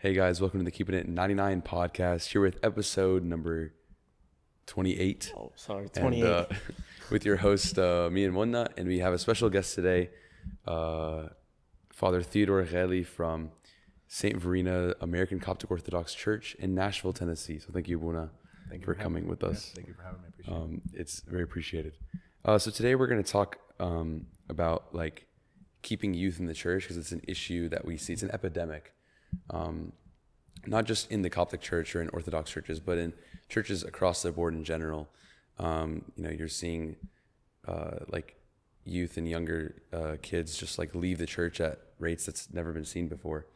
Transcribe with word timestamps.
Hey 0.00 0.14
guys, 0.14 0.40
welcome 0.40 0.60
to 0.60 0.64
the 0.64 0.70
Keeping 0.70 0.94
It 0.94 1.08
99 1.08 1.60
podcast. 1.62 2.26
Here 2.28 2.40
with 2.40 2.58
episode 2.62 3.22
number 3.22 3.74
28. 4.66 5.34
Oh, 5.36 5.52
sorry, 5.56 5.84
And, 5.84 5.92
28. 5.94 6.24
uh, 6.24 6.46
with 7.10 7.24
your 7.26 7.36
host, 7.36 7.78
uh, 7.78 8.08
me 8.10 8.24
and 8.24 8.32
Munna. 8.34 8.68
And 8.78 8.88
we 8.88 9.00
have 9.00 9.12
a 9.12 9.18
special 9.18 9.50
guest 9.50 9.74
today, 9.74 10.08
uh, 10.66 11.28
Father 11.92 12.22
Theodore 12.22 12.62
Ghaly 12.64 13.04
from 13.04 13.50
St. 14.08 14.36
Verena 14.38 14.94
American 15.02 15.38
Coptic 15.38 15.70
Orthodox 15.70 16.14
Church 16.14 16.56
in 16.58 16.74
Nashville, 16.74 17.12
Tennessee. 17.12 17.58
So 17.58 17.68
thank 17.72 17.86
you, 17.88 17.98
Buna, 17.98 18.30
Thank 18.70 18.80
you 18.82 18.86
for 18.86 18.94
coming 18.94 19.28
with 19.28 19.44
us. 19.44 19.72
thank 19.74 19.86
you 19.86 19.92
for 19.94 20.02
having 20.02 20.22
me. 20.22 20.28
Appreciate 20.28 20.54
it. 20.56 20.62
Um, 20.62 20.82
it's 20.94 21.20
very 21.20 21.42
appreciated. 21.42 21.92
Uh, 22.44 22.56
so 22.58 22.70
today 22.70 22.94
we're 22.94 23.06
going 23.06 23.22
to 23.22 23.30
talk 23.30 23.58
um, 23.78 24.26
about 24.48 24.94
like 24.94 25.26
keeping 25.82 26.14
youth 26.14 26.40
in 26.40 26.46
the 26.46 26.54
church 26.54 26.84
because 26.84 26.96
it's 26.96 27.12
an 27.12 27.20
issue 27.28 27.68
that 27.68 27.84
we 27.84 27.98
see. 27.98 28.14
It's 28.14 28.22
an 28.22 28.30
epidemic, 28.32 28.92
um, 29.50 29.92
not 30.66 30.84
just 30.84 31.10
in 31.10 31.22
the 31.22 31.30
Coptic 31.30 31.60
Church 31.60 31.94
or 31.94 32.02
in 32.02 32.08
Orthodox 32.10 32.50
churches, 32.50 32.80
but 32.80 32.98
in 32.98 33.12
churches 33.48 33.82
across 33.82 34.22
the 34.22 34.32
board 34.32 34.54
in 34.54 34.64
general. 34.64 35.08
Um, 35.58 36.04
you 36.16 36.24
know, 36.24 36.30
you're 36.30 36.48
seeing 36.48 36.96
uh, 37.66 37.98
like 38.08 38.36
youth 38.84 39.16
and 39.16 39.28
younger 39.28 39.82
uh, 39.92 40.16
kids 40.22 40.56
just 40.56 40.78
like 40.78 40.94
leave 40.94 41.18
the 41.18 41.26
church 41.26 41.60
at 41.60 41.78
rates 41.98 42.24
that's 42.26 42.52
never 42.52 42.72
been 42.72 42.84
seen 42.84 43.08
before, 43.08 43.46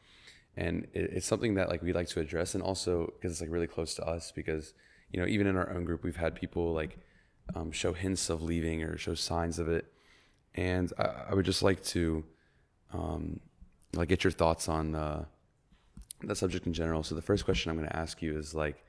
and 0.56 0.86
it, 0.92 1.10
it's 1.12 1.26
something 1.26 1.54
that 1.54 1.68
like 1.68 1.82
we 1.82 1.92
like 1.92 2.08
to 2.08 2.20
address, 2.20 2.54
and 2.54 2.62
also 2.62 3.12
because 3.14 3.32
it's 3.32 3.40
like 3.40 3.50
really 3.50 3.66
close 3.66 3.94
to 3.94 4.04
us. 4.04 4.32
Because 4.32 4.74
you 5.10 5.20
know, 5.20 5.26
even 5.26 5.46
in 5.46 5.56
our 5.56 5.70
own 5.70 5.84
group, 5.84 6.02
we've 6.02 6.16
had 6.16 6.34
people 6.34 6.72
like 6.72 6.98
um, 7.54 7.70
show 7.72 7.92
hints 7.92 8.28
of 8.28 8.42
leaving 8.42 8.82
or 8.82 8.98
show 8.98 9.14
signs 9.14 9.58
of 9.58 9.68
it, 9.68 9.86
and 10.54 10.92
I, 10.98 11.30
I 11.30 11.34
would 11.34 11.46
just 11.46 11.62
like 11.62 11.82
to 11.84 12.24
um, 12.92 13.40
like 13.94 14.08
get 14.08 14.24
your 14.24 14.30
thoughts 14.30 14.68
on 14.68 14.94
uh, 14.94 15.24
that 16.28 16.36
subject 16.36 16.66
in 16.66 16.72
general. 16.72 17.02
So 17.02 17.14
the 17.14 17.22
first 17.22 17.44
question 17.44 17.70
I'm 17.70 17.76
going 17.76 17.88
to 17.88 17.96
ask 17.96 18.22
you 18.22 18.36
is 18.36 18.54
like, 18.54 18.84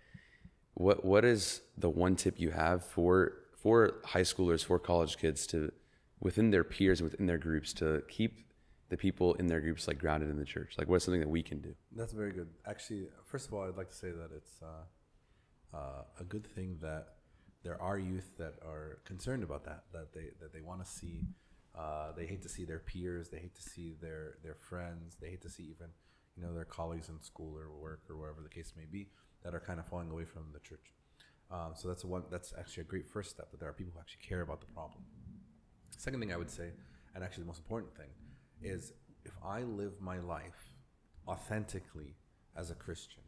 what 0.75 1.05
what 1.05 1.23
is 1.23 1.61
the 1.77 1.89
one 1.89 2.15
tip 2.15 2.39
you 2.39 2.51
have 2.51 2.83
for 2.83 3.33
for 3.55 3.95
high 4.05 4.21
schoolers, 4.21 4.63
for 4.63 4.77
college 4.77 5.17
kids 5.17 5.47
to 5.47 5.71
within 6.19 6.51
their 6.51 6.63
peers, 6.63 6.99
and 7.01 7.09
within 7.09 7.25
their 7.25 7.37
groups, 7.37 7.73
to 7.73 8.03
keep 8.09 8.45
the 8.89 8.97
people 8.97 9.33
in 9.35 9.47
their 9.47 9.61
groups 9.61 9.87
like 9.87 9.99
grounded 9.99 10.29
in 10.29 10.37
the 10.37 10.45
church? 10.45 10.75
Like, 10.77 10.87
what's 10.87 11.05
something 11.05 11.21
that 11.21 11.29
we 11.29 11.41
can 11.41 11.59
do? 11.59 11.73
That's 11.95 12.13
very 12.13 12.31
good. 12.31 12.49
Actually, 12.65 13.07
first 13.25 13.47
of 13.47 13.53
all, 13.53 13.67
I'd 13.67 13.77
like 13.77 13.89
to 13.89 13.95
say 13.95 14.11
that 14.11 14.29
it's 14.35 14.61
uh, 14.61 15.77
uh, 15.77 16.03
a 16.19 16.23
good 16.23 16.45
thing 16.45 16.77
that 16.81 17.15
there 17.63 17.81
are 17.81 17.97
youth 17.97 18.29
that 18.37 18.55
are 18.63 18.99
concerned 19.05 19.43
about 19.43 19.65
that. 19.65 19.85
That 19.91 20.13
they 20.13 20.27
that 20.41 20.53
they 20.53 20.61
want 20.61 20.83
to 20.83 20.89
see. 20.89 21.21
Uh, 21.77 22.13
they 22.15 22.25
hate 22.25 22.41
to 22.41 22.49
see 22.49 22.63
their 22.63 22.79
peers. 22.79 23.29
They 23.29 23.39
hate 23.39 23.55
to 23.55 23.61
see 23.61 23.95
their 24.01 24.37
their 24.43 24.55
friends. 24.55 25.17
They 25.19 25.29
hate 25.29 25.41
to 25.41 25.49
see 25.49 25.63
even 25.63 25.87
you 26.35 26.43
know 26.43 26.53
their 26.53 26.65
colleagues 26.65 27.09
in 27.09 27.21
school 27.21 27.57
or 27.57 27.69
work 27.69 28.01
or 28.09 28.17
wherever 28.17 28.41
the 28.41 28.49
case 28.49 28.73
may 28.75 28.85
be 28.85 29.07
that 29.43 29.53
are 29.53 29.59
kind 29.59 29.79
of 29.79 29.85
falling 29.87 30.09
away 30.09 30.25
from 30.25 30.43
the 30.53 30.59
church. 30.59 30.93
Um, 31.51 31.73
so 31.75 31.87
that's 31.87 32.03
one. 32.03 32.23
That's 32.31 32.53
actually 32.57 32.81
a 32.81 32.85
great 32.85 33.07
first 33.07 33.29
step. 33.29 33.51
That 33.51 33.59
there 33.59 33.69
are 33.69 33.73
people 33.73 33.93
who 33.93 33.99
actually 33.99 34.27
care 34.27 34.41
about 34.41 34.59
the 34.59 34.67
problem. 34.67 35.03
Second 35.97 36.19
thing 36.19 36.33
I 36.33 36.37
would 36.37 36.49
say, 36.49 36.71
and 37.13 37.23
actually 37.23 37.43
the 37.43 37.47
most 37.47 37.59
important 37.59 37.95
thing, 37.95 38.09
is 38.61 38.93
if 39.23 39.33
I 39.43 39.61
live 39.61 40.01
my 40.01 40.19
life 40.19 40.73
authentically 41.27 42.15
as 42.55 42.71
a 42.71 42.75
Christian, 42.75 43.23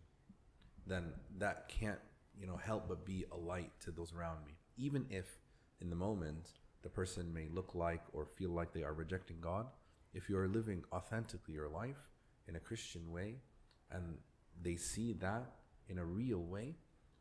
then 0.86 1.14
that 1.38 1.70
can't, 1.70 2.00
you 2.40 2.48
know, 2.48 2.58
help 2.58 2.88
but 2.88 3.06
be 3.06 3.26
a 3.32 3.38
light 3.38 3.72
to 3.82 3.92
those 3.92 4.14
around 4.14 4.46
me. 4.46 4.54
Even 4.78 5.06
if 5.10 5.40
in 5.80 5.90
the 5.90 5.96
moment 5.96 6.52
the 6.84 6.90
person 6.90 7.34
may 7.34 7.48
look 7.52 7.76
like 7.76 8.02
or 8.14 8.26
feel 8.26 8.50
like 8.50 8.74
they 8.74 8.84
are 8.84 8.94
rejecting 8.94 9.38
God, 9.40 9.68
if 10.14 10.30
you 10.30 10.38
are 10.38 10.48
living 10.48 10.84
authentically 10.92 11.54
your 11.54 11.70
life 11.70 11.98
in 12.48 12.56
a 12.56 12.60
Christian 12.60 13.12
way 13.12 13.36
and 13.92 14.18
they 14.62 14.76
see 14.76 15.14
that 15.14 15.52
in 15.90 15.98
a 15.98 16.06
real 16.06 16.40
way, 16.40 16.76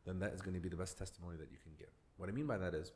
then 0.05 0.19
that 0.21 0.33
is 0.33 0.41
going 0.41 0.55
to 0.55 0.61
be 0.61 0.69
the 0.69 0.77
best 0.77 0.99
testimony 0.99 1.37
that 1.37 1.51
you 1.51 1.59
can 1.63 1.73
give. 1.79 1.91
What 2.17 2.29
I 2.29 2.33
mean 2.33 2.47
by 2.47 2.59
that 2.59 2.75
is, 2.75 2.93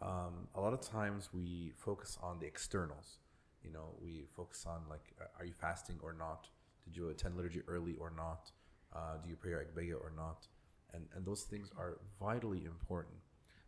um, 0.00 0.48
a 0.54 0.60
lot 0.60 0.72
of 0.72 0.80
times 0.80 1.30
we 1.32 1.72
focus 1.76 2.18
on 2.22 2.38
the 2.40 2.46
externals. 2.46 3.18
You 3.62 3.70
know, 3.70 3.94
we 4.00 4.26
focus 4.36 4.66
on 4.66 4.80
like, 4.90 5.14
uh, 5.20 5.26
are 5.38 5.44
you 5.44 5.52
fasting 5.52 5.98
or 6.02 6.12
not? 6.12 6.48
Did 6.84 6.96
you 6.96 7.10
attend 7.10 7.36
liturgy 7.36 7.62
early 7.68 7.94
or 7.98 8.12
not? 8.16 8.50
Uh, 8.94 9.16
do 9.22 9.30
you 9.30 9.36
pray 9.36 9.50
your 9.50 9.64
Agbeya 9.64 9.94
or 9.94 10.12
not? 10.16 10.46
And 10.92 11.06
and 11.14 11.24
those 11.24 11.42
things 11.42 11.70
are 11.78 11.98
vitally 12.20 12.64
important. 12.64 13.14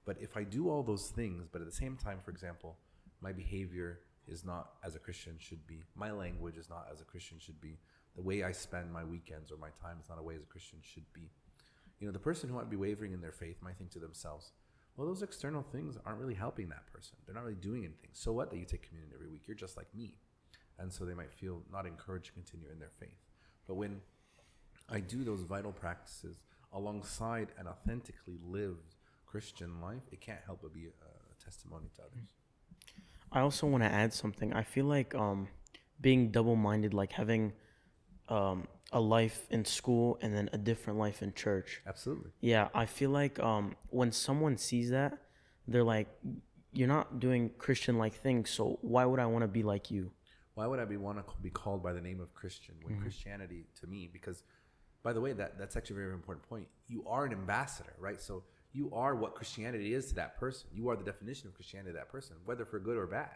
But 0.05 0.17
if 0.21 0.37
I 0.37 0.43
do 0.45 0.69
all 0.69 0.83
those 0.83 1.09
things, 1.09 1.47
but 1.51 1.61
at 1.63 1.67
the 1.67 1.73
same 1.73 1.97
time, 1.97 2.19
for 2.23 2.31
example, 2.31 2.77
my 3.23 3.33
behavior 3.33 4.01
is 4.29 4.45
not 4.45 4.73
as 4.85 4.95
a 4.95 4.99
Christian 4.99 5.37
should 5.39 5.67
be, 5.67 5.85
my 5.95 6.11
language 6.11 6.57
is 6.57 6.69
not 6.69 6.87
as 6.93 7.01
a 7.01 7.05
Christian 7.05 7.39
should 7.39 7.61
be, 7.61 7.79
the 8.17 8.23
way 8.23 8.43
I 8.43 8.53
spend 8.53 8.93
my 8.93 9.05
weekends 9.05 9.51
or 9.51 9.57
my 9.57 9.71
time 9.81 9.99
is 10.01 10.09
not 10.09 10.19
a 10.19 10.23
way 10.23 10.35
as 10.35 10.43
a 10.43 10.47
Christian 10.47 10.79
should 10.83 11.11
be. 11.13 11.31
You 11.99 12.07
know, 12.07 12.13
the 12.13 12.19
person 12.19 12.49
who 12.49 12.57
might 12.57 12.71
be 12.71 12.77
wavering 12.77 13.13
in 13.13 13.21
their 13.21 13.33
faith 13.33 13.57
might 13.63 13.77
think 13.77 13.91
to 13.93 13.99
themselves, 13.99 14.53
well, 14.97 15.09
those 15.09 15.23
external 15.23 15.63
things 15.63 15.97
aren't 16.07 16.21
really 16.21 16.35
helping 16.35 16.69
that 16.69 16.87
person. 16.93 17.17
They're 17.27 17.35
not 17.35 17.45
really 17.45 17.57
doing 17.57 17.85
anything. 17.85 18.11
So 18.13 18.33
what 18.33 18.51
that 18.51 18.59
you 18.59 18.65
take 18.65 18.87
communion 18.87 19.13
every 19.15 19.29
week? 19.29 19.43
You're 19.47 19.57
just 19.57 19.77
like 19.77 19.93
me. 19.95 20.15
And 20.79 20.93
so 20.93 21.05
they 21.05 21.15
might 21.15 21.33
feel 21.33 21.63
not 21.73 21.87
encouraged 21.87 22.27
to 22.27 22.33
continue 22.33 22.69
in 22.73 22.79
their 22.79 22.93
faith. 23.01 23.19
But 23.67 23.75
when 23.75 24.01
I 24.89 25.01
do 25.01 25.25
those 25.25 25.43
vital 25.43 25.73
practices 25.73 26.43
alongside 26.73 27.49
an 27.59 27.67
authentically 27.67 28.39
lived 28.45 28.97
Christian 29.27 29.81
life, 29.81 30.03
it 30.13 30.21
can't 30.21 30.41
help 30.47 30.61
but 30.63 30.73
be 30.73 30.87
a, 30.87 30.89
a 30.89 31.45
testimony 31.45 31.89
to 31.97 32.03
others. 32.03 32.35
I 33.35 33.41
also 33.41 33.67
want 33.67 33.83
to 33.83 33.91
add 33.91 34.15
something. 34.15 34.53
I 34.53 34.63
feel 34.63 34.85
like 34.85 35.15
um, 35.15 35.49
being 36.01 36.31
double 36.31 36.55
minded, 36.55 36.95
like 36.95 37.13
having 37.13 37.53
um, 38.29 38.69
a 38.93 39.01
life 39.01 39.47
in 39.51 39.65
school 39.65 40.19
and 40.23 40.35
then 40.35 40.49
a 40.53 40.59
different 40.59 40.99
life 41.01 41.21
in 41.21 41.35
church. 41.35 41.83
Absolutely. 41.87 42.31
Yeah, 42.41 42.69
I 42.75 42.87
feel 42.87 43.11
like 43.11 43.41
um, 43.41 43.75
when 43.91 44.13
someone 44.13 44.57
sees 44.57 44.91
that, 44.91 45.19
they're 45.67 45.83
like, 45.83 46.09
you're 46.73 46.89
not 46.89 47.19
doing 47.19 47.51
Christian 47.59 47.99
like 47.99 48.15
things, 48.15 48.51
so 48.51 48.79
why 48.83 49.05
would 49.05 49.21
I 49.21 49.27
want 49.27 49.43
to 49.43 49.49
be 49.49 49.63
like 49.63 49.91
you? 49.91 50.13
Why 50.55 50.69
would 50.69 50.79
I 50.79 50.85
be 50.85 50.97
want 50.97 51.19
to 51.19 51.25
be 51.43 51.51
called 51.51 51.83
by 51.83 51.93
the 51.93 52.01
name 52.01 52.21
of 52.21 52.33
Christian 52.35 52.77
when 52.83 53.01
Christianity 53.01 53.67
to 53.81 53.89
me? 53.89 54.09
Because, 54.13 54.45
by 55.03 55.13
the 55.13 55.21
way, 55.21 55.33
that 55.33 55.59
that's 55.59 55.77
actually 55.77 55.97
a 55.97 56.01
very 56.01 56.13
important 56.13 56.49
point. 56.49 56.69
You 56.87 57.05
are 57.09 57.25
an 57.25 57.33
ambassador, 57.33 57.95
right? 57.99 58.21
So 58.21 58.45
you 58.75 58.91
are 58.93 59.15
what 59.15 59.35
Christianity 59.35 59.95
is 59.95 60.07
to 60.07 60.15
that 60.17 60.39
person. 60.39 60.69
You 60.75 60.89
are 60.91 60.97
the 60.97 61.05
definition 61.05 61.49
of 61.49 61.55
Christianity 61.55 61.93
to 61.93 61.99
that 61.99 62.11
person, 62.11 62.37
whether 62.45 62.65
for 62.65 62.79
good 62.79 62.97
or 62.97 63.07
bad, 63.07 63.31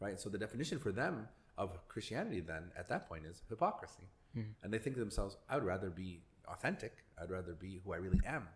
right? 0.00 0.20
So 0.20 0.28
the 0.28 0.38
definition 0.38 0.78
for 0.78 0.92
them 0.92 1.28
of 1.56 1.78
Christianity 1.88 2.40
then 2.40 2.64
at 2.76 2.88
that 2.88 3.08
point 3.08 3.24
is 3.24 3.42
hypocrisy, 3.48 4.08
hmm. 4.34 4.42
and 4.62 4.72
they 4.72 4.78
think 4.78 4.96
to 4.96 5.00
themselves, 5.00 5.36
"I 5.48 5.54
would 5.56 5.64
rather 5.64 5.90
be 5.90 6.22
authentic. 6.48 7.04
I'd 7.20 7.30
rather 7.30 7.54
be 7.54 7.80
who 7.84 7.92
I 7.92 7.96
really 7.96 8.20
am. 8.26 8.48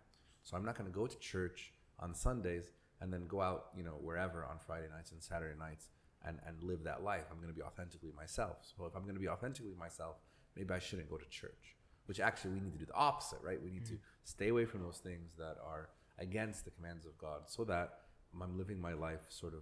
So 0.42 0.56
I'm 0.56 0.64
not 0.64 0.76
going 0.76 0.90
to 0.90 0.94
go 0.94 1.06
to 1.06 1.18
church 1.18 1.72
on 2.00 2.14
Sundays 2.14 2.72
and 3.00 3.12
then 3.12 3.26
go 3.26 3.40
out, 3.40 3.68
you 3.76 3.84
know, 3.84 3.98
wherever 4.00 4.44
on 4.44 4.58
Friday 4.58 4.88
nights 4.94 5.12
and 5.12 5.22
Saturday 5.22 5.58
nights." 5.58 5.88
and, 6.26 6.38
and 6.46 6.62
live 6.62 6.84
that 6.84 7.02
life. 7.02 7.24
I'm 7.30 7.36
going 7.36 7.52
to 7.52 7.54
be 7.54 7.62
authentically 7.62 8.12
myself. 8.16 8.56
So 8.76 8.86
if 8.86 8.96
I'm 8.96 9.02
going 9.02 9.14
to 9.14 9.20
be 9.20 9.28
authentically 9.28 9.74
myself, 9.78 10.16
maybe 10.56 10.72
I 10.72 10.78
shouldn't 10.78 11.10
go 11.10 11.16
to 11.16 11.28
church. 11.28 11.76
Which 12.06 12.20
actually 12.20 12.52
we 12.52 12.60
need 12.60 12.72
to 12.72 12.78
do 12.78 12.86
the 12.86 12.94
opposite, 12.94 13.38
right? 13.42 13.62
We 13.62 13.70
need 13.70 13.86
hmm. 13.86 13.94
to 13.94 14.00
stay 14.24 14.48
away 14.48 14.64
from 14.64 14.82
those 14.82 14.98
things 14.98 15.32
that 15.38 15.56
are 15.64 15.88
against 16.18 16.64
the 16.64 16.70
commands 16.70 17.06
of 17.06 17.16
God, 17.18 17.42
so 17.46 17.64
that 17.64 18.00
I'm 18.40 18.56
living 18.58 18.80
my 18.80 18.92
life 18.92 19.20
sort 19.28 19.54
of 19.54 19.60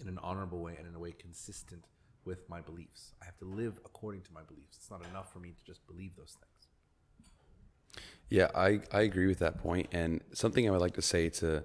in 0.00 0.08
an 0.08 0.18
honorable 0.22 0.60
way 0.60 0.74
and 0.78 0.86
in 0.86 0.94
a 0.94 0.98
way 0.98 1.12
consistent 1.12 1.84
with 2.24 2.48
my 2.48 2.60
beliefs. 2.60 3.12
I 3.22 3.24
have 3.24 3.38
to 3.38 3.44
live 3.44 3.78
according 3.84 4.22
to 4.22 4.32
my 4.32 4.42
beliefs. 4.42 4.76
It's 4.78 4.90
not 4.90 5.04
enough 5.10 5.32
for 5.32 5.38
me 5.38 5.50
to 5.50 5.64
just 5.64 5.86
believe 5.86 6.16
those 6.16 6.36
things. 6.40 8.04
Yeah, 8.28 8.48
I, 8.54 8.80
I 8.92 9.02
agree 9.02 9.26
with 9.26 9.38
that 9.38 9.58
point. 9.58 9.88
And 9.92 10.20
something 10.32 10.66
I 10.68 10.72
would 10.72 10.80
like 10.80 10.94
to 10.94 11.02
say 11.02 11.28
to 11.30 11.64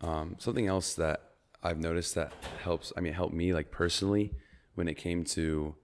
um, 0.00 0.36
something 0.38 0.66
else 0.66 0.94
that 0.94 1.20
I've 1.62 1.78
noticed 1.78 2.14
that 2.14 2.32
helps, 2.62 2.92
I 2.96 3.00
mean, 3.00 3.12
helped 3.12 3.34
me 3.34 3.52
like 3.52 3.70
personally 3.70 4.32
when 4.74 4.88
it 4.88 4.94
came 4.94 5.24
to 5.24 5.74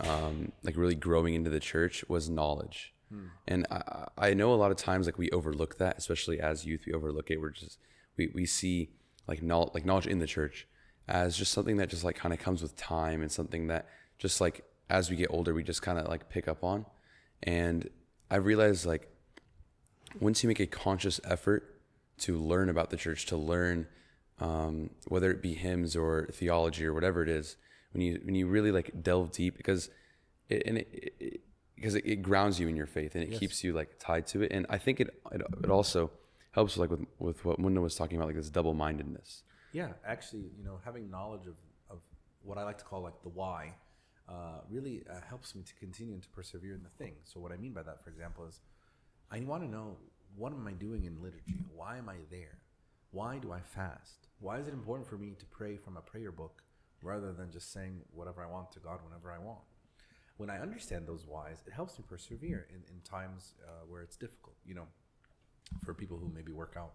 um, 0.00 0.52
like 0.62 0.76
really 0.76 0.94
growing 0.94 1.34
into 1.34 1.50
the 1.50 1.60
church 1.60 2.04
was 2.08 2.30
knowledge. 2.30 2.94
And 3.46 3.66
I, 3.70 4.08
I 4.18 4.34
know 4.34 4.52
a 4.52 4.56
lot 4.56 4.70
of 4.70 4.76
times 4.76 5.06
like 5.06 5.18
we 5.18 5.30
overlook 5.30 5.78
that, 5.78 5.98
especially 5.98 6.40
as 6.40 6.64
youth, 6.64 6.84
we 6.86 6.92
overlook 6.92 7.30
it. 7.30 7.40
We're 7.40 7.50
just, 7.50 7.78
we, 8.16 8.30
we 8.34 8.46
see 8.46 8.90
like 9.26 9.42
knowledge, 9.42 9.70
like 9.74 9.84
knowledge 9.84 10.06
in 10.06 10.18
the 10.18 10.26
church 10.26 10.66
as 11.08 11.36
just 11.36 11.52
something 11.52 11.76
that 11.76 11.88
just 11.88 12.04
like 12.04 12.16
kind 12.16 12.34
of 12.34 12.40
comes 12.40 12.62
with 12.62 12.76
time 12.76 13.22
and 13.22 13.30
something 13.30 13.68
that 13.68 13.86
just 14.18 14.40
like 14.40 14.64
as 14.88 15.10
we 15.10 15.16
get 15.16 15.28
older, 15.30 15.54
we 15.54 15.62
just 15.62 15.82
kind 15.82 15.98
of 15.98 16.08
like 16.08 16.28
pick 16.28 16.48
up 16.48 16.64
on. 16.64 16.86
And 17.42 17.88
I 18.30 18.36
realized 18.36 18.86
like 18.86 19.08
once 20.20 20.42
you 20.42 20.48
make 20.48 20.60
a 20.60 20.66
conscious 20.66 21.20
effort 21.24 21.80
to 22.18 22.38
learn 22.38 22.68
about 22.68 22.90
the 22.90 22.96
church, 22.96 23.26
to 23.26 23.36
learn 23.36 23.86
um, 24.40 24.90
whether 25.08 25.30
it 25.30 25.42
be 25.42 25.54
hymns 25.54 25.96
or 25.96 26.28
theology 26.32 26.84
or 26.84 26.94
whatever 26.94 27.22
it 27.22 27.28
is, 27.28 27.56
when 27.92 28.02
you 28.02 28.20
when 28.24 28.34
you 28.34 28.46
really 28.46 28.72
like 28.72 29.02
delve 29.02 29.32
deep, 29.32 29.56
because 29.56 29.90
it, 30.48 30.62
and 30.66 30.78
it, 30.78 31.14
it 31.18 31.40
because 31.76 31.94
it, 31.94 32.04
it 32.04 32.16
grounds 32.22 32.58
you 32.58 32.66
in 32.68 32.74
your 32.74 32.86
faith 32.86 33.14
and 33.14 33.22
it 33.22 33.38
keeps 33.38 33.62
you 33.62 33.72
like 33.72 33.98
tied 33.98 34.26
to 34.28 34.42
it, 34.42 34.50
and 34.52 34.66
I 34.68 34.78
think 34.78 35.00
it 35.00 35.08
it, 35.30 35.42
it 35.62 35.70
also 35.70 36.10
helps 36.52 36.76
like 36.76 36.90
with 36.90 37.06
with 37.18 37.44
what 37.44 37.58
Munda 37.58 37.80
was 37.80 37.94
talking 37.94 38.16
about, 38.16 38.28
like 38.28 38.36
this 38.36 38.50
double 38.50 38.74
mindedness. 38.74 39.42
Yeah, 39.72 39.90
actually, 40.06 40.50
you 40.56 40.64
know, 40.64 40.80
having 40.84 41.10
knowledge 41.10 41.46
of, 41.46 41.54
of 41.90 41.98
what 42.42 42.56
I 42.56 42.64
like 42.64 42.78
to 42.78 42.84
call 42.84 43.02
like 43.02 43.22
the 43.22 43.28
why 43.28 43.74
uh, 44.28 44.60
really 44.70 45.04
uh, 45.10 45.20
helps 45.28 45.54
me 45.54 45.62
to 45.62 45.74
continue 45.74 46.14
and 46.14 46.22
to 46.22 46.28
persevere 46.30 46.74
in 46.74 46.82
the 46.82 47.04
thing. 47.04 47.14
So 47.24 47.40
what 47.40 47.52
I 47.52 47.56
mean 47.56 47.72
by 47.72 47.82
that, 47.82 48.02
for 48.02 48.10
example, 48.10 48.46
is 48.46 48.60
I 49.30 49.40
want 49.40 49.62
to 49.62 49.68
know 49.68 49.96
what 50.34 50.52
am 50.52 50.66
I 50.66 50.72
doing 50.72 51.04
in 51.04 51.22
liturgy? 51.22 51.58
Why 51.74 51.98
am 51.98 52.08
I 52.08 52.16
there? 52.30 52.58
Why 53.10 53.38
do 53.38 53.52
I 53.52 53.60
fast? 53.60 54.28
Why 54.40 54.58
is 54.58 54.68
it 54.68 54.74
important 54.74 55.08
for 55.08 55.16
me 55.16 55.34
to 55.38 55.46
pray 55.46 55.76
from 55.76 55.96
a 55.96 56.00
prayer 56.00 56.32
book 56.32 56.62
rather 57.02 57.32
than 57.32 57.50
just 57.50 57.72
saying 57.72 58.00
whatever 58.12 58.42
I 58.42 58.50
want 58.50 58.72
to 58.72 58.80
God 58.80 59.00
whenever 59.04 59.30
I 59.30 59.38
want? 59.38 59.64
When 60.36 60.50
I 60.50 60.58
understand 60.60 61.06
those 61.06 61.26
whys, 61.26 61.62
it 61.66 61.72
helps 61.72 61.98
me 61.98 62.04
persevere 62.08 62.66
in, 62.70 62.82
in 62.92 63.00
times 63.02 63.54
uh, 63.66 63.86
where 63.88 64.02
it's 64.02 64.16
difficult. 64.16 64.56
You 64.64 64.74
know, 64.74 64.86
for 65.84 65.94
people 65.94 66.18
who 66.18 66.30
maybe 66.34 66.52
work 66.52 66.74
out. 66.76 66.92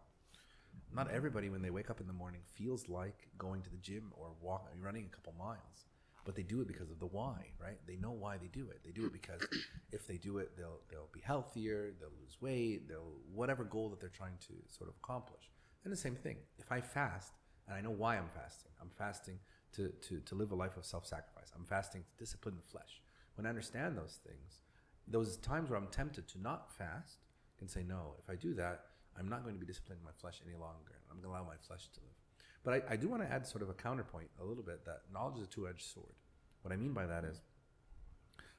Not 0.94 1.10
everybody, 1.12 1.50
when 1.50 1.62
they 1.62 1.70
wake 1.70 1.90
up 1.90 2.02
in 2.02 2.08
the 2.08 2.14
morning, 2.14 2.42
feels 2.54 2.88
like 2.90 3.28
going 3.38 3.62
to 3.64 3.70
the 3.70 3.78
gym 3.78 4.12
or 4.16 4.32
walk, 4.42 4.70
running 4.82 5.06
a 5.06 5.16
couple 5.16 5.34
miles, 5.38 5.86
but 6.26 6.36
they 6.36 6.44
do 6.44 6.62
it 6.62 6.68
because 6.68 6.92
of 6.92 7.00
the 7.00 7.06
why, 7.08 7.48
right? 7.60 7.78
They 7.88 7.96
know 7.96 8.12
why 8.12 8.38
they 8.38 8.48
do 8.48 8.70
it. 8.70 8.82
They 8.86 8.92
do 8.92 9.06
it 9.06 9.14
because 9.14 9.42
if 9.92 10.08
they 10.08 10.18
do 10.18 10.38
it, 10.38 10.58
they'll 10.58 10.80
they'll 10.90 11.10
be 11.14 11.22
healthier, 11.22 11.94
they'll 12.00 12.10
lose 12.22 12.38
weight, 12.42 12.88
they'll 12.88 13.14
whatever 13.34 13.64
goal 13.64 13.90
that 13.90 14.00
they're 14.00 14.10
trying 14.10 14.38
to 14.48 14.54
sort 14.68 14.90
of 14.90 14.96
accomplish. 15.04 15.50
And 15.84 15.92
the 15.92 15.98
same 15.98 16.16
thing, 16.16 16.38
if 16.58 16.72
I 16.72 16.82
fast 16.82 17.34
and 17.68 17.76
I 17.76 17.82
know 17.82 17.92
why 17.92 18.18
I'm 18.18 18.30
fasting, 18.36 18.72
I'm 18.82 18.92
fasting 18.98 19.40
to 19.74 19.90
to 19.90 20.20
to 20.20 20.36
live 20.36 20.52
a 20.52 20.56
life 20.56 20.78
of 20.78 20.86
self-sacrifice. 20.86 21.52
I'm 21.56 21.66
fasting 21.66 22.04
to 22.04 22.18
discipline 22.18 22.56
the 22.56 22.70
flesh. 22.72 23.02
When 23.42 23.48
I 23.48 23.50
understand 23.50 23.98
those 23.98 24.20
things, 24.24 24.62
those 25.08 25.38
times 25.38 25.72
where 25.72 25.80
I'm 25.80 25.88
tempted 25.88 26.28
to 26.28 26.40
not 26.40 26.72
fast 26.78 27.18
can 27.58 27.68
say, 27.68 27.82
no, 27.82 28.14
if 28.20 28.30
I 28.30 28.36
do 28.36 28.54
that, 28.54 28.82
I'm 29.18 29.28
not 29.28 29.42
going 29.42 29.56
to 29.56 29.60
be 29.60 29.66
disciplining 29.66 30.04
my 30.06 30.12
flesh 30.22 30.42
any 30.46 30.54
longer. 30.54 31.02
I'm 31.10 31.18
going 31.18 31.34
to 31.34 31.40
allow 31.40 31.48
my 31.48 31.56
flesh 31.68 31.90
to 31.92 32.00
live. 32.02 32.14
But 32.64 32.74
I, 32.88 32.94
I 32.94 32.98
do 32.98 33.10
want 33.10 33.24
to 33.24 33.34
add 33.34 33.48
sort 33.48 33.64
of 33.64 33.70
a 33.72 33.74
counterpoint 33.74 34.28
a 34.40 34.46
little 34.46 34.62
bit 34.62 34.86
that 34.86 35.02
knowledge 35.12 35.40
is 35.40 35.46
a 35.46 35.48
two 35.48 35.68
edged 35.68 35.92
sword. 35.92 36.14
What 36.62 36.72
I 36.72 36.76
mean 36.76 36.94
by 36.94 37.08
that 37.08 37.26
is, 37.26 37.42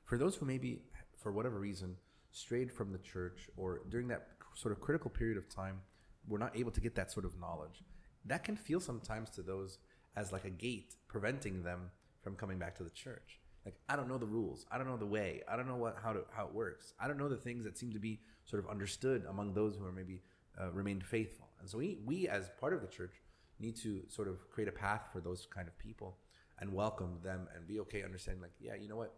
for 0.02 0.19
those 0.19 0.34
who 0.34 0.46
maybe, 0.46 0.82
for 1.17 1.31
whatever 1.31 1.61
reason, 1.61 1.94
strayed 2.32 2.73
from 2.73 2.90
the 2.90 2.99
church 2.99 3.49
or 3.56 3.82
during 3.88 4.08
that 4.08 4.31
sort 4.56 4.73
of 4.73 4.81
critical 4.81 5.11
period 5.11 5.38
of 5.38 5.49
time, 5.49 5.78
were 6.26 6.40
not 6.40 6.58
able 6.58 6.73
to 6.73 6.81
get 6.81 6.96
that 6.96 7.12
sort 7.12 7.25
of 7.25 7.38
knowledge, 7.38 7.85
that 8.25 8.43
can 8.43 8.56
feel 8.56 8.81
sometimes 8.81 9.31
to 9.31 9.43
those 9.43 9.78
as 10.17 10.32
like 10.32 10.44
a 10.44 10.50
gate 10.50 10.96
preventing 11.06 11.62
them 11.62 11.93
from 12.20 12.35
coming 12.35 12.58
back 12.58 12.75
to 12.78 12.82
the 12.82 12.90
church. 12.90 13.38
Like 13.64 13.75
I 13.88 13.97
don't 13.97 14.09
know 14.09 14.19
the 14.19 14.26
rules. 14.26 14.67
I 14.70 14.79
don't 14.79 14.88
know 14.88 14.97
the 14.97 15.06
way. 15.06 15.43
I 15.49 15.56
don't 15.56 15.69
know 15.69 15.76
what 15.76 15.97
how 16.03 16.12
to 16.12 16.23
how 16.35 16.47
it 16.47 16.55
works. 16.55 16.94
I 17.00 17.06
don't 17.09 17.19
know 17.19 17.29
the 17.29 17.37
things 17.37 17.64
that 17.64 17.79
seem 17.79 17.93
to 17.93 17.99
be 17.99 18.20
sort 18.44 18.64
of 18.64 18.70
understood 18.70 19.25
among 19.29 19.55
those 19.55 19.76
who 19.76 19.85
are 19.85 19.93
maybe 19.93 20.23
uh, 20.61 20.70
remained 20.73 21.05
faithful. 21.05 21.49
And 21.61 21.69
so 21.69 21.79
we 21.79 21.99
we 22.05 22.29
as 22.29 22.50
part 22.61 22.73
of 22.73 22.81
the 22.81 22.88
church 22.88 23.23
need 23.61 23.76
to 23.76 24.03
sort 24.09 24.29
of 24.29 24.50
create 24.50 24.69
a 24.69 24.73
path 24.73 25.09
for 25.12 25.20
those 25.20 25.47
kind 25.55 25.69
of 25.69 25.79
people 25.79 26.19
and 26.59 26.73
welcome 26.73 27.19
them 27.23 27.49
and 27.55 27.67
be 27.67 27.81
okay 27.81 28.03
understanding 28.03 28.43
like 28.43 28.53
yeah 28.61 28.75
you 28.75 28.88
know 28.88 28.97
what 28.97 29.14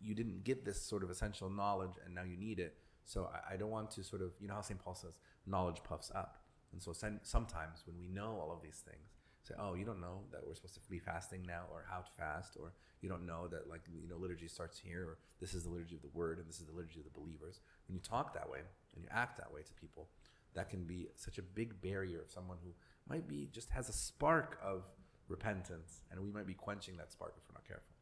you 0.00 0.14
didn't 0.14 0.44
get 0.44 0.64
this 0.64 0.80
sort 0.80 1.02
of 1.02 1.10
essential 1.10 1.48
knowledge 1.48 1.92
and 2.04 2.14
now 2.14 2.22
you 2.22 2.36
need 2.36 2.58
it 2.58 2.74
so 3.04 3.30
I, 3.32 3.54
I 3.54 3.56
don't 3.56 3.70
want 3.70 3.90
to 3.92 4.04
sort 4.04 4.22
of 4.22 4.32
you 4.40 4.48
know 4.48 4.54
how 4.54 4.60
St. 4.60 4.82
Paul 4.82 4.94
says 4.94 5.18
knowledge 5.46 5.82
puffs 5.84 6.10
up 6.14 6.38
and 6.72 6.82
so 6.82 6.92
sometimes 6.92 7.84
when 7.86 7.98
we 7.98 8.08
know 8.08 8.38
all 8.40 8.52
of 8.52 8.62
these 8.62 8.82
things 8.84 9.15
say, 9.46 9.54
oh, 9.58 9.74
you 9.74 9.84
don't 9.84 10.00
know 10.00 10.20
that 10.32 10.46
we're 10.46 10.54
supposed 10.54 10.74
to 10.74 10.80
be 10.90 10.98
fasting 10.98 11.44
now, 11.46 11.62
or 11.72 11.84
how 11.88 11.98
to 11.98 12.10
fast, 12.18 12.56
or 12.58 12.72
you 13.00 13.08
don't 13.08 13.26
know 13.26 13.46
that 13.48 13.68
like 13.68 13.82
you 13.92 14.08
know 14.08 14.16
liturgy 14.16 14.48
starts 14.48 14.78
here, 14.78 15.02
or 15.02 15.18
this 15.40 15.54
is 15.54 15.64
the 15.64 15.70
liturgy 15.70 15.96
of 15.96 16.02
the 16.02 16.10
word, 16.14 16.38
and 16.38 16.48
this 16.48 16.58
is 16.58 16.66
the 16.66 16.72
liturgy 16.72 17.00
of 17.00 17.04
the 17.04 17.18
believers. 17.18 17.60
When 17.86 17.94
you 17.94 18.00
talk 18.00 18.34
that 18.34 18.48
way 18.50 18.60
and 18.94 19.02
you 19.02 19.08
act 19.12 19.36
that 19.38 19.52
way 19.52 19.62
to 19.62 19.72
people, 19.74 20.08
that 20.54 20.70
can 20.70 20.84
be 20.84 21.08
such 21.14 21.38
a 21.38 21.42
big 21.42 21.80
barrier 21.80 22.20
of 22.20 22.30
someone 22.30 22.58
who 22.64 22.70
might 23.08 23.28
be 23.28 23.48
just 23.52 23.70
has 23.70 23.88
a 23.88 23.92
spark 23.92 24.58
of 24.62 24.82
repentance, 25.28 26.00
and 26.10 26.20
we 26.20 26.30
might 26.30 26.46
be 26.46 26.54
quenching 26.54 26.96
that 26.96 27.12
spark 27.12 27.34
if 27.36 27.42
we're 27.48 27.54
not 27.54 27.66
careful. 27.66 27.92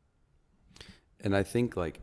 And 1.20 1.36
I 1.36 1.42
think 1.42 1.76
like 1.76 2.00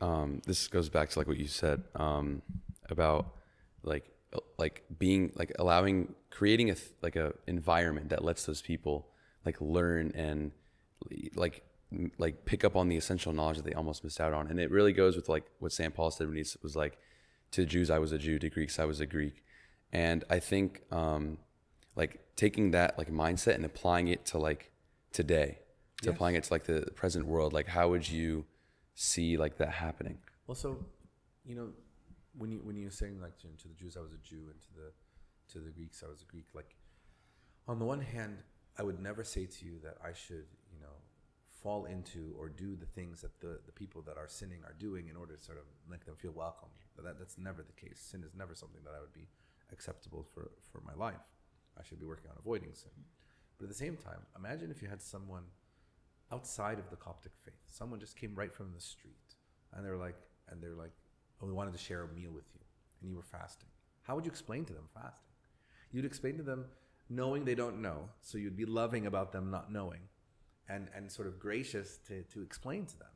um, 0.00 0.40
this 0.46 0.68
goes 0.68 0.88
back 0.88 1.10
to 1.10 1.18
like 1.18 1.28
what 1.28 1.38
you 1.38 1.48
said 1.48 1.82
um, 1.94 2.42
about 2.90 3.36
like 3.82 4.10
like 4.58 4.84
being 4.98 5.32
like 5.34 5.52
allowing 5.58 6.14
creating 6.30 6.70
a 6.70 6.76
like 7.02 7.16
a 7.16 7.32
environment 7.46 8.08
that 8.08 8.24
lets 8.24 8.44
those 8.46 8.62
people 8.62 9.08
like 9.44 9.60
learn 9.60 10.12
and 10.14 10.52
like 11.34 11.62
like 12.18 12.44
pick 12.44 12.64
up 12.64 12.74
on 12.76 12.88
the 12.88 12.96
essential 12.96 13.32
knowledge 13.32 13.56
that 13.56 13.64
they 13.64 13.74
almost 13.74 14.02
missed 14.02 14.20
out 14.20 14.32
on. 14.32 14.48
And 14.48 14.58
it 14.58 14.70
really 14.70 14.92
goes 14.92 15.16
with 15.16 15.28
like 15.28 15.44
what 15.58 15.72
st 15.72 15.94
paul 15.94 16.10
said 16.10 16.28
when 16.28 16.36
he 16.36 16.44
was 16.62 16.76
like 16.76 16.98
to 17.50 17.66
jews 17.66 17.90
i 17.90 17.98
was 17.98 18.12
a 18.12 18.18
jew 18.18 18.38
to 18.38 18.48
greeks 18.48 18.78
i 18.78 18.84
was 18.84 19.00
a 19.00 19.06
greek. 19.06 19.42
And 19.92 20.24
i 20.30 20.38
think 20.38 20.82
um 20.90 21.38
like 21.96 22.20
taking 22.36 22.70
that 22.70 22.98
like 22.98 23.10
mindset 23.10 23.56
and 23.56 23.64
applying 23.64 24.08
it 24.08 24.24
to 24.26 24.38
like 24.38 24.70
today 25.12 25.58
to 26.00 26.06
yes. 26.06 26.14
applying 26.14 26.34
it 26.34 26.44
to 26.44 26.52
like 26.52 26.64
the 26.64 26.86
present 26.94 27.26
world 27.26 27.52
like 27.52 27.66
how 27.66 27.90
would 27.90 28.08
you 28.08 28.46
see 28.94 29.36
like 29.36 29.58
that 29.58 29.70
happening? 29.70 30.18
Well 30.46 30.54
so 30.54 30.78
you 31.44 31.54
know 31.54 31.68
when 32.36 32.50
you 32.50 32.60
when 32.62 32.76
you're 32.76 32.90
saying 32.90 33.20
like 33.20 33.38
to, 33.38 33.48
to 33.48 33.68
the 33.68 33.74
Jews 33.74 33.96
I 33.96 34.00
was 34.00 34.12
a 34.12 34.18
Jew 34.18 34.48
and 34.50 34.60
to 34.60 34.72
the 34.74 34.92
to 35.52 35.58
the 35.58 35.70
Greeks 35.70 36.02
I 36.06 36.10
was 36.10 36.22
a 36.22 36.26
Greek, 36.26 36.46
like 36.54 36.76
on 37.68 37.78
the 37.78 37.84
one 37.84 38.00
hand, 38.00 38.38
I 38.78 38.82
would 38.82 39.00
never 39.00 39.22
say 39.22 39.46
to 39.46 39.64
you 39.64 39.78
that 39.84 39.96
I 40.04 40.12
should, 40.12 40.46
you 40.72 40.80
know, 40.80 40.96
fall 41.62 41.84
into 41.84 42.34
or 42.38 42.48
do 42.48 42.74
the 42.74 42.86
things 42.86 43.20
that 43.20 43.40
the, 43.40 43.60
the 43.66 43.72
people 43.72 44.02
that 44.02 44.16
are 44.16 44.28
sinning 44.28 44.58
are 44.64 44.74
doing 44.78 45.08
in 45.08 45.16
order 45.16 45.36
to 45.36 45.42
sort 45.42 45.58
of 45.58 45.64
make 45.88 46.04
them 46.04 46.16
feel 46.16 46.32
welcome. 46.32 46.68
That 47.02 47.18
that's 47.18 47.38
never 47.38 47.62
the 47.62 47.72
case. 47.72 48.00
Sin 48.00 48.22
is 48.24 48.34
never 48.34 48.54
something 48.54 48.82
that 48.84 48.94
I 48.96 49.00
would 49.00 49.12
be 49.12 49.28
acceptable 49.72 50.26
for, 50.34 50.50
for 50.70 50.82
my 50.84 50.94
life. 50.94 51.24
I 51.78 51.82
should 51.82 52.00
be 52.00 52.06
working 52.06 52.30
on 52.30 52.36
avoiding 52.38 52.74
sin. 52.74 52.90
But 53.58 53.64
at 53.64 53.68
the 53.70 53.76
same 53.76 53.96
time, 53.96 54.20
imagine 54.36 54.70
if 54.70 54.82
you 54.82 54.88
had 54.88 55.00
someone 55.00 55.44
outside 56.32 56.78
of 56.78 56.90
the 56.90 56.96
Coptic 56.96 57.32
faith. 57.44 57.62
Someone 57.66 58.00
just 58.00 58.16
came 58.16 58.34
right 58.34 58.52
from 58.52 58.72
the 58.74 58.80
street 58.80 59.36
and 59.72 59.84
they're 59.84 59.96
like 59.96 60.16
and 60.48 60.62
they're 60.62 60.74
like 60.74 60.92
and 61.42 61.50
we 61.50 61.54
wanted 61.54 61.72
to 61.72 61.78
share 61.78 62.04
a 62.04 62.08
meal 62.08 62.30
with 62.30 62.44
you, 62.54 62.60
and 63.00 63.10
you 63.10 63.16
were 63.16 63.22
fasting. 63.22 63.68
How 64.02 64.14
would 64.14 64.24
you 64.24 64.30
explain 64.30 64.64
to 64.66 64.72
them 64.72 64.88
fasting? 64.94 65.34
You'd 65.90 66.04
explain 66.04 66.36
to 66.38 66.42
them 66.42 66.66
knowing 67.10 67.44
they 67.44 67.56
don't 67.56 67.82
know, 67.82 68.08
so 68.20 68.38
you'd 68.38 68.56
be 68.56 68.64
loving 68.64 69.06
about 69.06 69.32
them 69.32 69.50
not 69.50 69.70
knowing, 69.70 70.00
and 70.68 70.88
and 70.94 71.10
sort 71.10 71.28
of 71.28 71.38
gracious 71.38 71.98
to 72.06 72.22
to 72.22 72.42
explain 72.42 72.86
to 72.86 72.98
them. 72.98 73.08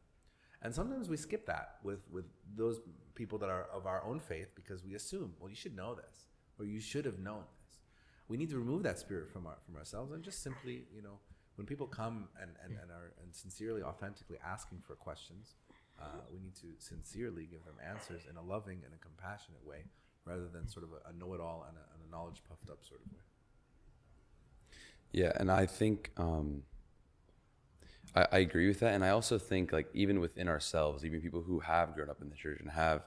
And 0.63 0.75
sometimes 0.75 1.09
we 1.09 1.17
skip 1.17 1.47
that 1.47 1.77
with 1.85 2.01
with 2.11 2.25
those 2.57 2.81
people 3.15 3.39
that 3.39 3.49
are 3.49 3.69
of 3.73 3.87
our 3.87 4.05
own 4.05 4.21
faith 4.21 4.55
because 4.55 4.85
we 4.85 4.95
assume, 4.95 5.35
well, 5.39 5.49
you 5.49 5.57
should 5.57 5.77
know 5.77 5.95
this, 5.95 6.27
or 6.59 6.67
you 6.67 6.81
should 6.81 7.05
have 7.05 7.19
known 7.19 7.45
this. 7.63 7.79
We 8.29 8.37
need 8.37 8.51
to 8.51 8.59
remove 8.59 8.83
that 8.83 8.99
spirit 8.99 9.31
from 9.31 9.47
our 9.47 9.59
from 9.65 9.77
ourselves 9.77 10.13
and 10.13 10.23
just 10.25 10.43
simply, 10.43 10.85
you 10.93 11.03
know, 11.03 11.21
when 11.55 11.67
people 11.67 11.87
come 11.87 12.29
and, 12.41 12.51
and, 12.63 12.73
and 12.81 12.91
are 12.91 13.13
and 13.23 13.35
sincerely, 13.35 13.83
authentically 13.83 14.39
asking 14.45 14.83
for 14.87 14.95
questions, 14.95 15.55
uh, 16.01 16.21
we 16.33 16.39
need 16.39 16.55
to 16.57 16.67
sincerely 16.79 17.47
give 17.51 17.65
them 17.65 17.75
answers 17.89 18.23
in 18.29 18.37
a 18.37 18.43
loving 18.43 18.81
and 18.85 18.93
a 18.95 18.99
compassionate 18.99 19.65
way 19.65 19.85
rather 20.25 20.47
than 20.49 20.69
sort 20.69 20.85
of 20.85 20.91
a, 20.93 21.11
a 21.11 21.13
know-it-all 21.13 21.65
and 21.69 21.77
a, 21.77 21.85
and 21.95 22.07
a, 22.07 22.11
knowledge 22.11 22.43
puffed 22.49 22.69
up 22.69 22.79
sort 22.85 23.01
of 23.01 23.13
way. 23.13 23.19
Yeah 25.13 25.33
and 25.37 25.51
i 25.51 25.65
think 25.67 26.11
um, 26.17 26.63
I, 28.15 28.27
I, 28.33 28.39
agree 28.39 28.69
with 28.69 28.81
that 28.81 28.95
and 28.95 29.05
i 29.05 29.11
also 29.11 29.39
think 29.39 29.73
like 29.73 29.89
even 29.95 30.21
within 30.21 30.49
ourselves 30.49 31.05
even 31.05 31.21
people 31.21 31.43
who 31.43 31.61
have 31.61 31.95
grown 31.95 32.11
up 32.11 32.21
in 32.21 32.29
the 32.29 32.37
church 32.37 32.61
and 32.61 32.71
have 32.71 33.07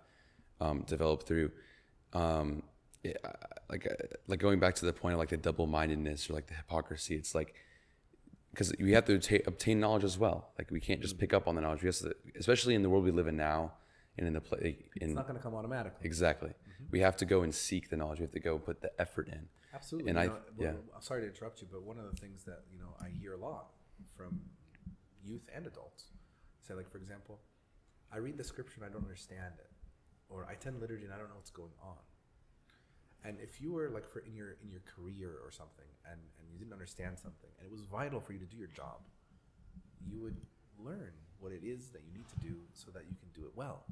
um, 0.62 0.84
developed 0.88 1.28
through 1.28 1.52
um, 2.14 2.64
it, 3.04 3.24
like 3.70 3.86
uh, 3.86 4.06
like 4.28 4.40
going 4.40 4.60
back 4.60 4.76
to 4.76 4.86
the 4.86 4.94
point 4.94 5.14
of 5.14 5.20
like 5.20 5.30
the 5.30 5.38
double-mindedness 5.38 6.30
or 6.30 6.34
like 6.34 6.48
the 6.48 6.56
hypocrisy 6.56 7.16
it's 7.16 7.36
like 7.36 7.56
because 8.52 8.74
we 8.80 8.92
have 8.94 9.06
to 9.06 9.42
obtain 9.46 9.80
knowledge 9.80 10.04
as 10.04 10.18
well. 10.18 10.50
Like 10.58 10.72
we 10.72 10.80
can't 10.80 11.02
just 11.02 11.18
pick 11.18 11.34
up 11.34 11.48
on 11.48 11.56
the 11.56 11.62
knowledge. 11.62 11.82
We 11.82 11.88
have 11.88 11.98
to, 11.98 12.16
especially 12.38 12.76
in 12.76 12.84
the 12.84 12.90
world 12.90 13.04
we 13.04 13.12
live 13.12 13.28
in 13.28 13.38
now, 13.38 13.74
and 14.20 14.28
in 14.28 14.34
the 14.34 14.42
play. 14.42 14.78
It's 14.96 15.14
not 15.14 15.28
going 15.28 15.38
to 15.38 15.44
come 15.44 15.56
automatically. 15.56 16.06
Exactly. 16.06 16.50
Mm-hmm. 16.50 16.86
We 16.92 17.00
have 17.00 17.16
to 17.18 17.26
go 17.26 17.42
and 17.42 17.56
seek 17.56 17.90
the 17.90 17.98
knowledge. 17.98 18.20
We 18.20 18.24
have 18.24 18.34
to 18.34 18.40
go 18.40 18.60
put 18.60 18.82
the 18.82 18.92
effort 19.00 19.28
in. 19.28 19.48
Absolutely. 19.74 20.10
And 20.10 20.18
you 20.18 20.24
I, 20.24 20.28
know, 20.28 20.38
yeah. 20.58 20.72
I'm 20.96 21.02
sorry 21.02 21.22
to 21.22 21.28
interrupt 21.28 21.62
you, 21.62 21.68
but 21.72 21.84
one 21.84 21.98
of 21.98 22.10
the 22.10 22.18
things 22.18 22.44
that 22.44 22.64
you 22.72 22.80
know 22.80 22.96
I 23.02 23.10
hear 23.10 23.34
a 23.34 23.38
lot 23.38 23.68
from 24.16 24.42
youth 25.24 25.48
and 25.56 25.66
adults 25.66 26.06
say, 26.68 26.74
like 26.74 26.92
for 26.92 26.98
example, 26.98 27.40
I 28.12 28.18
read 28.18 28.38
the 28.38 28.44
scripture 28.44 28.82
and 28.82 28.86
I 28.86 28.94
don't 28.94 29.04
understand 29.04 29.54
it, 29.60 29.70
or 30.28 30.46
I 30.50 30.54
attend 30.54 30.82
liturgy 30.82 31.06
and 31.06 31.14
I 31.14 31.18
don't 31.18 31.30
know 31.30 31.36
what's 31.36 31.52
going 31.52 31.72
on. 31.84 31.98
And 33.24 33.38
if 33.42 33.62
you 33.62 33.74
were 33.74 33.90
like 33.90 34.08
for 34.08 34.20
in 34.20 34.36
your 34.36 34.56
in 34.64 34.72
your 34.72 34.82
career 34.96 35.32
or 35.44 35.52
something, 35.52 35.88
and 36.10 36.20
and 36.40 36.52
you 36.52 36.58
didn't 36.58 36.74
understand 36.74 37.20
something, 37.20 37.50
and 37.58 37.66
it 37.66 37.72
was 37.72 37.82
vital 37.82 38.20
for 38.20 38.34
you 38.34 38.40
to 38.40 38.46
do 38.46 38.58
your 38.58 38.68
job, 38.70 39.00
you 40.06 40.20
would 40.22 40.38
learn 40.78 41.12
what 41.40 41.52
it 41.52 41.64
is 41.64 41.90
that 41.90 42.02
you 42.06 42.14
need 42.14 42.28
to 42.30 42.40
do 42.40 42.56
so 42.74 42.92
that 42.92 43.04
you 43.10 43.16
can 43.16 43.30
do 43.34 43.46
it 43.48 43.52
well. 43.56 43.84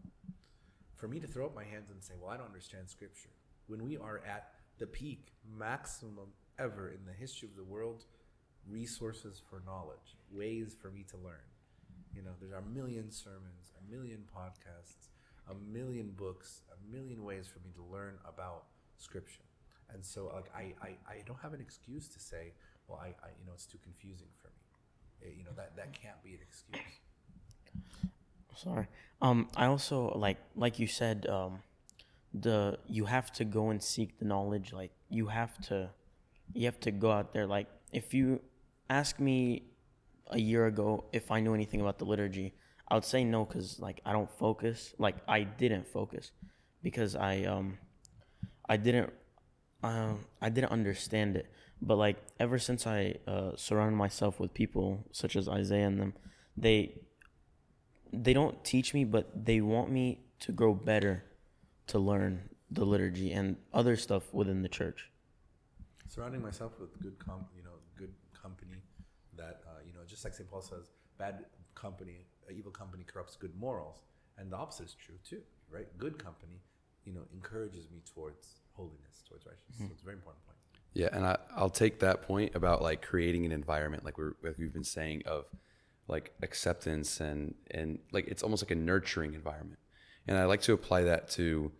For 0.95 1.07
me 1.07 1.19
to 1.19 1.27
throw 1.27 1.45
up 1.45 1.55
my 1.55 1.63
hands 1.63 1.91
and 1.91 2.01
say, 2.03 2.15
"Well, 2.19 2.29
I 2.29 2.37
don't 2.37 2.47
understand 2.47 2.89
Scripture," 2.89 3.29
when 3.67 3.83
we 3.83 3.97
are 3.97 4.19
at 4.19 4.53
the 4.77 4.87
peak, 4.87 5.33
maximum 5.57 6.33
ever 6.57 6.89
in 6.89 7.05
the 7.05 7.13
history 7.13 7.47
of 7.47 7.55
the 7.55 7.63
world, 7.63 8.05
resources 8.67 9.39
for 9.49 9.61
knowledge, 9.65 10.17
ways 10.31 10.73
for 10.73 10.89
me 10.89 11.03
to 11.03 11.17
learn. 11.17 11.45
You 12.13 12.21
know, 12.21 12.31
there 12.39 12.55
are 12.55 12.61
a 12.61 12.65
million 12.65 13.11
sermons, 13.11 13.71
a 13.77 13.91
million 13.91 14.23
podcasts, 14.35 15.09
a 15.47 15.53
million 15.53 16.11
books, 16.11 16.63
a 16.71 16.91
million 16.91 17.23
ways 17.23 17.47
for 17.47 17.59
me 17.59 17.71
to 17.75 17.83
learn 17.83 18.17
about 18.25 18.65
scripture. 18.97 19.43
And 19.93 20.05
so 20.05 20.31
like 20.33 20.49
I, 20.55 20.73
I, 20.81 20.89
I 21.09 21.23
don't 21.25 21.39
have 21.41 21.53
an 21.53 21.61
excuse 21.61 22.07
to 22.09 22.19
say, 22.19 22.53
well, 22.87 22.99
I, 23.01 23.07
I 23.07 23.29
you 23.39 23.45
know, 23.45 23.53
it's 23.53 23.65
too 23.65 23.77
confusing 23.83 24.27
for 24.41 24.47
me. 24.47 25.29
It, 25.29 25.35
you 25.37 25.43
know, 25.43 25.51
that, 25.55 25.75
that 25.75 25.93
can't 25.93 26.21
be 26.23 26.31
an 26.31 26.39
excuse. 26.41 26.81
Sorry. 28.55 28.87
Um, 29.21 29.49
I 29.55 29.67
also 29.67 30.13
like 30.15 30.37
like 30.55 30.79
you 30.79 30.87
said, 30.87 31.27
um, 31.27 31.59
the 32.33 32.79
you 32.87 33.05
have 33.05 33.31
to 33.33 33.45
go 33.45 33.69
and 33.69 33.81
seek 33.81 34.17
the 34.19 34.25
knowledge. 34.25 34.73
Like 34.73 34.91
you 35.09 35.27
have 35.27 35.59
to, 35.67 35.91
you 36.53 36.65
have 36.65 36.79
to 36.81 36.91
go 36.91 37.11
out 37.11 37.33
there. 37.33 37.45
Like 37.45 37.67
if 37.91 38.13
you 38.13 38.41
ask 38.89 39.19
me 39.19 39.63
a 40.31 40.39
year 40.39 40.65
ago 40.65 41.05
if 41.13 41.31
I 41.31 41.39
knew 41.39 41.53
anything 41.53 41.81
about 41.81 41.99
the 41.99 42.05
liturgy, 42.05 42.53
I 42.87 42.95
would 42.95 43.05
say 43.05 43.23
no 43.23 43.45
because 43.45 43.79
like 43.79 44.01
I 44.05 44.11
don't 44.11 44.31
focus. 44.31 44.93
Like 44.97 45.17
I 45.27 45.43
didn't 45.43 45.87
focus 45.87 46.31
because 46.81 47.15
I 47.15 47.43
um 47.43 47.77
I 48.69 48.77
didn't 48.77 49.13
um 49.83 50.25
I 50.41 50.49
didn't 50.49 50.71
understand 50.71 51.35
it. 51.35 51.47
But 51.81 51.97
like 51.97 52.17
ever 52.39 52.57
since 52.57 52.87
I 52.87 53.15
uh, 53.27 53.51
surrounded 53.55 53.97
myself 53.97 54.39
with 54.39 54.53
people 54.53 55.05
such 55.11 55.35
as 55.35 55.47
Isaiah 55.47 55.87
and 55.87 55.99
them, 55.99 56.13
they 56.55 56.95
they 58.11 58.33
don't 58.33 58.63
teach 58.63 58.93
me, 58.93 59.03
but 59.03 59.45
they 59.45 59.61
want 59.61 59.91
me 59.91 60.21
to 60.39 60.51
grow 60.51 60.73
better, 60.73 61.23
to 61.87 61.99
learn 61.99 62.49
the 62.71 62.85
liturgy 62.85 63.31
and 63.31 63.57
other 63.73 63.95
stuff 63.95 64.33
within 64.33 64.61
the 64.61 64.69
church. 64.69 65.09
Surrounding 66.07 66.41
myself 66.41 66.73
with 66.79 66.99
good 66.99 67.17
com, 67.19 67.45
you 67.55 67.63
know, 67.63 67.77
good 67.97 68.13
company 68.41 68.81
that 69.35 69.61
uh, 69.67 69.79
you 69.85 69.93
know, 69.93 69.99
just 70.07 70.23
like 70.23 70.33
St. 70.33 70.49
Paul 70.49 70.61
says, 70.61 70.89
bad 71.17 71.45
company, 71.75 72.25
evil 72.51 72.71
company 72.71 73.03
corrupts 73.03 73.35
good 73.35 73.55
morals, 73.59 74.01
and 74.37 74.51
the 74.51 74.57
opposite 74.57 74.87
is 74.87 74.95
true 74.95 75.15
too, 75.23 75.41
right? 75.69 75.87
Good 75.97 76.17
company, 76.17 76.61
you 77.07 77.13
know, 77.13 77.21
encourages 77.33 77.89
me 77.89 78.01
towards 78.13 78.59
holiness, 78.73 79.23
towards 79.27 79.45
righteousness. 79.45 79.77
So 79.79 79.85
it's 79.93 80.01
a 80.01 80.05
very 80.05 80.17
important 80.17 80.45
point. 80.45 80.57
Yeah, 80.93 81.09
and 81.13 81.25
I, 81.25 81.37
I'll 81.55 81.69
take 81.69 81.99
that 81.99 82.23
point 82.23 82.53
about 82.53 82.81
like 82.81 83.01
creating 83.01 83.45
an 83.45 83.51
environment, 83.51 84.03
like 84.03 84.17
we're 84.17 84.33
like 84.43 84.57
we've 84.57 84.73
been 84.73 84.83
saying, 84.83 85.23
of 85.25 85.45
like 86.07 86.33
acceptance 86.41 87.21
and 87.21 87.53
and 87.71 87.99
like 88.11 88.27
it's 88.27 88.43
almost 88.43 88.61
like 88.63 88.71
a 88.71 88.75
nurturing 88.75 89.33
environment, 89.33 89.79
and 90.27 90.37
I 90.37 90.45
like 90.45 90.61
to 90.63 90.73
apply 90.73 91.03
that 91.03 91.29
to, 91.31 91.71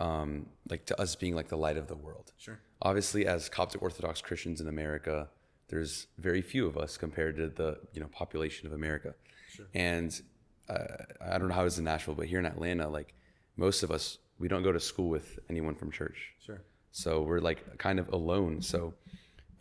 um, 0.00 0.46
like 0.68 0.86
to 0.86 1.00
us 1.00 1.14
being 1.14 1.34
like 1.36 1.48
the 1.48 1.56
light 1.58 1.76
of 1.76 1.86
the 1.86 1.96
world. 1.96 2.32
Sure. 2.38 2.58
Obviously, 2.82 3.26
as 3.26 3.48
Coptic 3.48 3.82
Orthodox 3.82 4.20
Christians 4.22 4.60
in 4.60 4.68
America, 4.68 5.28
there's 5.68 6.06
very 6.18 6.42
few 6.42 6.66
of 6.66 6.76
us 6.78 6.96
compared 6.96 7.36
to 7.36 7.48
the 7.48 7.78
you 7.92 8.00
know 8.00 8.08
population 8.08 8.66
of 8.66 8.72
America, 8.72 9.14
Sure. 9.54 9.66
and 9.74 10.20
uh, 10.68 11.04
I 11.20 11.38
don't 11.38 11.48
know 11.48 11.54
how 11.54 11.64
it 11.64 11.68
is 11.68 11.78
in 11.78 11.84
Nashville, 11.84 12.14
but 12.14 12.26
here 12.26 12.38
in 12.38 12.46
Atlanta, 12.46 12.88
like 12.88 13.14
most 13.56 13.82
of 13.82 13.90
us, 13.90 14.18
we 14.40 14.48
don't 14.48 14.64
go 14.64 14.72
to 14.72 14.80
school 14.80 15.08
with 15.08 15.38
anyone 15.48 15.76
from 15.76 15.92
church. 15.92 16.32
Sure. 16.44 16.62
So 16.90 17.22
we're 17.22 17.38
like 17.40 17.78
kind 17.78 18.00
of 18.00 18.08
alone. 18.08 18.62
So 18.62 18.94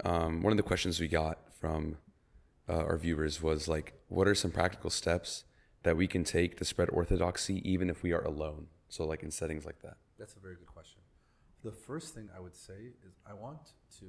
um, 0.03 0.41
one 0.41 0.51
of 0.51 0.57
the 0.57 0.63
questions 0.63 0.99
we 0.99 1.07
got 1.07 1.37
from 1.59 1.97
uh, 2.67 2.73
our 2.73 2.97
viewers 2.97 3.41
was 3.41 3.67
like, 3.67 3.93
what 4.07 4.27
are 4.27 4.33
some 4.33 4.51
practical 4.51 4.89
steps 4.89 5.43
that 5.83 5.95
we 5.95 6.07
can 6.07 6.23
take 6.23 6.57
to 6.57 6.65
spread 6.65 6.89
orthodoxy 6.89 7.61
even 7.69 7.89
if 7.89 8.01
we 8.01 8.13
are 8.13 8.23
alone? 8.23 8.67
So 8.87 9.05
like 9.05 9.21
in 9.21 9.31
settings 9.31 9.65
like 9.65 9.81
that. 9.83 9.97
That's 10.17 10.35
a 10.35 10.39
very 10.39 10.55
good 10.55 10.67
question. 10.67 11.01
The 11.63 11.71
first 11.71 12.15
thing 12.15 12.29
I 12.35 12.39
would 12.39 12.55
say 12.55 12.93
is 13.05 13.19
I 13.29 13.33
want 13.33 13.73
to 13.99 14.05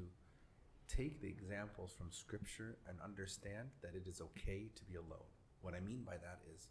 take 0.89 1.21
the 1.21 1.29
examples 1.29 1.93
from 1.99 2.11
scripture 2.11 2.77
and 2.89 2.97
understand 3.03 3.69
that 3.83 3.95
it 3.95 4.09
is 4.09 4.21
okay 4.21 4.69
to 4.75 4.85
be 4.85 4.95
alone. 4.95 5.29
What 5.63 5.75
I 5.75 5.81
mean 5.81 6.03
by 6.07 6.15
that 6.15 6.41
is 6.55 6.69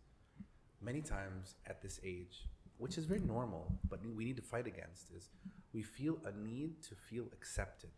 many 0.81 1.01
times 1.01 1.55
at 1.67 1.81
this 1.81 1.99
age, 2.03 2.47
which 2.79 2.97
is 2.97 3.05
very 3.05 3.19
normal, 3.19 3.71
but 3.89 3.99
we 4.15 4.23
need 4.23 4.37
to 4.37 4.41
fight 4.41 4.65
against 4.65 5.11
is 5.15 5.29
we 5.73 5.83
feel 5.83 6.17
a 6.25 6.31
need 6.31 6.81
to 6.81 6.95
feel 6.95 7.25
accepted. 7.33 7.91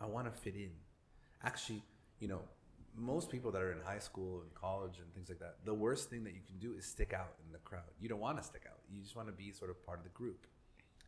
I 0.00 0.06
want 0.06 0.26
to 0.26 0.38
fit 0.38 0.54
in. 0.54 0.72
Actually, 1.42 1.82
you 2.18 2.28
know, 2.28 2.40
most 2.96 3.30
people 3.30 3.52
that 3.52 3.62
are 3.62 3.72
in 3.72 3.80
high 3.80 4.00
school 4.00 4.42
and 4.42 4.52
college 4.54 4.98
and 4.98 5.14
things 5.14 5.28
like 5.28 5.38
that, 5.38 5.56
the 5.64 5.72
worst 5.72 6.10
thing 6.10 6.24
that 6.24 6.34
you 6.34 6.40
can 6.46 6.58
do 6.58 6.76
is 6.76 6.84
stick 6.84 7.12
out 7.14 7.34
in 7.46 7.52
the 7.52 7.58
crowd. 7.58 7.90
You 8.00 8.08
don't 8.08 8.20
want 8.20 8.36
to 8.38 8.44
stick 8.44 8.64
out. 8.68 8.78
You 8.92 9.00
just 9.00 9.14
want 9.14 9.28
to 9.28 9.32
be 9.32 9.52
sort 9.52 9.70
of 9.70 9.84
part 9.86 9.98
of 9.98 10.04
the 10.04 10.10
group. 10.10 10.46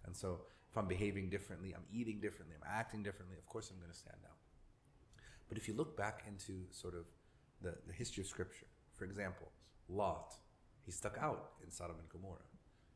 And 0.07 0.17
so 0.17 0.41
if 0.71 0.79
I'm 0.79 0.87
behaving 0.87 1.29
differently, 1.29 1.75
I'm 1.75 1.85
eating 1.93 2.21
differently, 2.21 2.57
I'm 2.57 2.69
acting 2.71 3.03
differently, 3.03 3.37
of 3.37 3.47
course 3.47 3.71
I'm 3.71 3.79
going 3.79 3.93
to 3.93 3.99
stand 3.99 4.19
out. 4.25 4.37
But 5.49 5.59
if 5.59 5.69
you 5.69 5.75
look 5.75 5.97
back 5.97 6.25
into 6.27 6.65
sort 6.71 6.95
of 6.95 7.05
the, 7.61 7.75
the 7.87 7.93
history 7.93 8.23
of 8.23 8.29
Scripture, 8.29 8.67
for 8.95 9.05
example, 9.05 9.49
Lot, 9.89 10.35
he 10.87 10.93
stuck 10.93 11.19
out 11.21 11.51
in 11.63 11.71
Sodom 11.71 11.97
and 11.99 12.09
Gomorrah. 12.09 12.39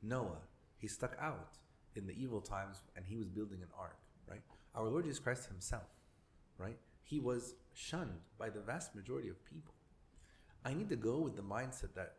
Noah, 0.02 0.40
he 0.76 0.88
stuck 0.88 1.16
out 1.20 1.58
in 1.94 2.06
the 2.06 2.12
evil 2.12 2.40
times 2.40 2.82
and 2.96 3.04
he 3.06 3.16
was 3.16 3.28
building 3.28 3.62
an 3.62 3.68
ark, 3.78 3.98
right? 4.28 4.42
Our 4.74 4.88
Lord 4.88 5.04
Jesus 5.04 5.18
Christ 5.18 5.48
himself, 5.48 5.88
right? 6.58 6.76
He 7.02 7.20
was 7.20 7.54
shunned 7.72 8.20
by 8.38 8.50
the 8.50 8.60
vast 8.60 8.94
majority 8.94 9.28
of 9.28 9.44
people. 9.44 9.74
I 10.64 10.74
need 10.74 10.88
to 10.90 10.96
go 10.96 11.18
with 11.18 11.36
the 11.36 11.42
mindset 11.42 11.94
that 11.94 12.14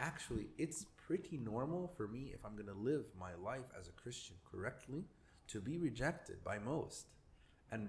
actually 0.00 0.48
it's 0.58 0.86
pretty 1.06 1.38
normal 1.38 1.92
for 1.96 2.08
me 2.08 2.32
if 2.34 2.44
I'm 2.44 2.54
going 2.54 2.66
to 2.66 2.74
live 2.74 3.04
my 3.18 3.34
life 3.42 3.66
as 3.78 3.88
a 3.88 3.92
Christian 3.92 4.36
correctly 4.50 5.04
to 5.48 5.60
be 5.60 5.78
rejected 5.78 6.42
by 6.44 6.58
most 6.58 7.06
and 7.72 7.88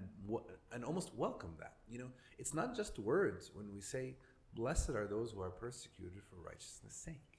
and 0.72 0.84
almost 0.84 1.14
welcome 1.14 1.54
that. 1.58 1.74
You 1.88 1.98
know, 1.98 2.10
it's 2.38 2.54
not 2.54 2.74
just 2.76 2.98
words 2.98 3.50
when 3.54 3.72
we 3.72 3.80
say 3.80 4.16
blessed 4.54 4.90
are 4.90 5.06
those 5.06 5.32
who 5.32 5.40
are 5.40 5.50
persecuted 5.50 6.22
for 6.28 6.36
righteousness' 6.36 6.96
sake. 6.96 7.37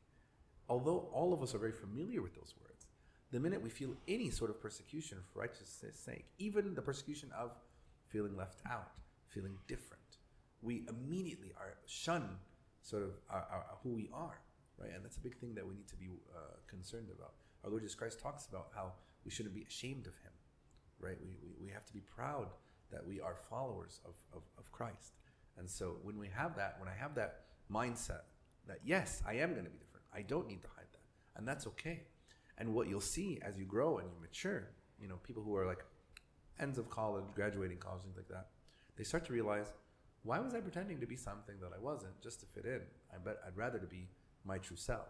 Although 0.70 1.10
all 1.12 1.34
of 1.34 1.42
us 1.42 1.56
are 1.56 1.58
very 1.58 1.72
familiar 1.72 2.22
with 2.22 2.36
those 2.36 2.54
words, 2.62 2.86
the 3.32 3.40
minute 3.40 3.62
we 3.62 3.70
feel 3.70 3.96
any 4.08 4.30
sort 4.30 4.50
of 4.50 4.62
persecution 4.62 5.18
for 5.32 5.40
righteousness' 5.40 6.00
sake, 6.00 6.26
even 6.38 6.76
the 6.76 6.82
persecution 6.82 7.30
of 7.38 7.52
feeling 8.08 8.36
left 8.38 8.62
out, 8.70 9.00
feeling 9.28 9.58
different, 9.68 10.02
we 10.62 10.84
immediately 10.90 11.52
are 11.58 11.76
shunned 11.86 12.38
sort 12.82 13.04
of 13.04 13.12
our, 13.30 13.46
our, 13.52 13.66
who 13.84 13.90
we 13.90 14.10
are, 14.14 14.40
right? 14.78 14.92
And 14.96 15.04
that's 15.04 15.18
a 15.18 15.22
big 15.22 15.38
thing 15.38 15.54
that 15.56 15.68
we 15.68 15.74
need 15.74 15.88
to 15.88 15.96
be 15.96 16.08
uh, 16.36 16.56
concerned 16.68 17.10
about. 17.16 17.34
Our 17.64 17.70
Lord 17.70 17.82
Jesus 17.82 17.96
Christ 17.96 18.20
talks 18.20 18.46
about 18.46 18.68
how 18.76 18.94
we 19.26 19.32
shouldn't 19.32 19.56
be 19.56 19.66
ashamed 19.68 20.08
of 20.08 20.14
Him, 20.24 20.32
right? 21.00 21.18
We, 21.22 21.36
we, 21.44 21.68
we 21.68 21.72
have 21.72 21.86
to 21.86 21.94
be 21.94 22.02
proud 22.02 22.48
that 22.92 23.06
we 23.06 23.20
are 23.22 23.36
followers 23.50 24.02
of, 24.06 24.14
of, 24.34 24.44
of 24.58 24.72
Christ. 24.72 25.14
And 25.58 25.70
so 25.70 25.98
when 26.04 26.18
we 26.18 26.30
have 26.34 26.56
that, 26.56 26.78
when 26.80 26.90
I 26.90 26.96
have 26.98 27.16
that 27.16 27.42
mindset 27.72 28.22
that 28.68 28.80
yes, 28.86 29.22
I 29.28 29.34
am 29.34 29.52
going 29.54 29.66
to 29.66 29.70
be 29.70 29.78
different, 29.78 29.88
I 30.13 30.22
don't 30.22 30.48
need 30.48 30.62
to 30.62 30.68
hide 30.75 30.88
that, 30.92 31.38
and 31.38 31.48
that's 31.48 31.68
okay. 31.68 32.04
And 32.58 32.74
what 32.74 32.88
you'll 32.88 33.01
see 33.01 33.39
as 33.42 33.58
you 33.58 33.66
grow 33.66 34.00
and 34.00 34.10
you 34.10 34.20
mature, 34.22 34.70
you 35.01 35.08
know, 35.08 35.16
people 35.24 35.44
who 35.44 35.56
are 35.56 35.66
like 35.66 35.84
ends 36.60 36.78
of 36.78 36.89
college, 36.89 37.25
graduating 37.34 37.78
college, 37.78 38.01
things 38.04 38.18
like 38.18 38.28
that, 38.28 38.48
they 38.98 39.04
start 39.04 39.25
to 39.25 39.34
realize, 39.34 39.72
why 40.24 40.39
was 40.39 40.54
I 40.54 40.60
pretending 40.60 41.00
to 41.00 41.08
be 41.08 41.16
something 41.16 41.56
that 41.62 41.72
I 41.74 41.80
wasn't 41.80 42.20
just 42.22 42.42
to 42.42 42.46
fit 42.46 42.66
in? 42.66 42.82
I 43.13 43.18
bet 43.18 43.38
I'd 43.48 43.56
rather 43.56 43.80
to 43.80 43.88
be 43.88 44.10
my 44.44 44.58
true 44.58 44.75
self. 44.75 45.08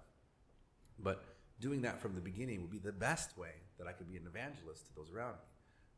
But 1.00 1.24
doing 1.60 1.82
that 1.82 2.00
from 2.00 2.14
the 2.14 2.22
beginning 2.22 2.62
would 2.62 2.72
be 2.72 2.78
the 2.78 2.92
best 2.92 3.38
way 3.38 3.54
that 3.78 3.88
I 3.88 3.94
could 3.94 4.08
be 4.10 4.18
an 4.18 4.28
evangelist 4.28 4.86
to 4.88 4.96
those 4.96 5.12
around 5.12 5.34
me, 5.34 5.48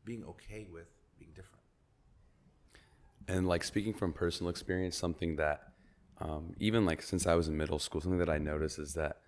being 0.04 0.24
okay 0.24 0.66
with 0.72 0.88
being 1.18 1.32
different. 1.34 1.62
And 3.28 3.46
like 3.46 3.62
speaking 3.62 3.94
from 3.94 4.12
personal 4.12 4.50
experience, 4.50 4.96
something 4.96 5.36
that 5.36 5.71
um, 6.20 6.54
even 6.58 6.84
like 6.84 7.02
since 7.02 7.26
I 7.26 7.34
was 7.34 7.48
in 7.48 7.56
middle 7.56 7.78
school, 7.78 8.00
something 8.00 8.18
that 8.18 8.30
I 8.30 8.38
noticed 8.38 8.78
is 8.78 8.94
that 8.94 9.18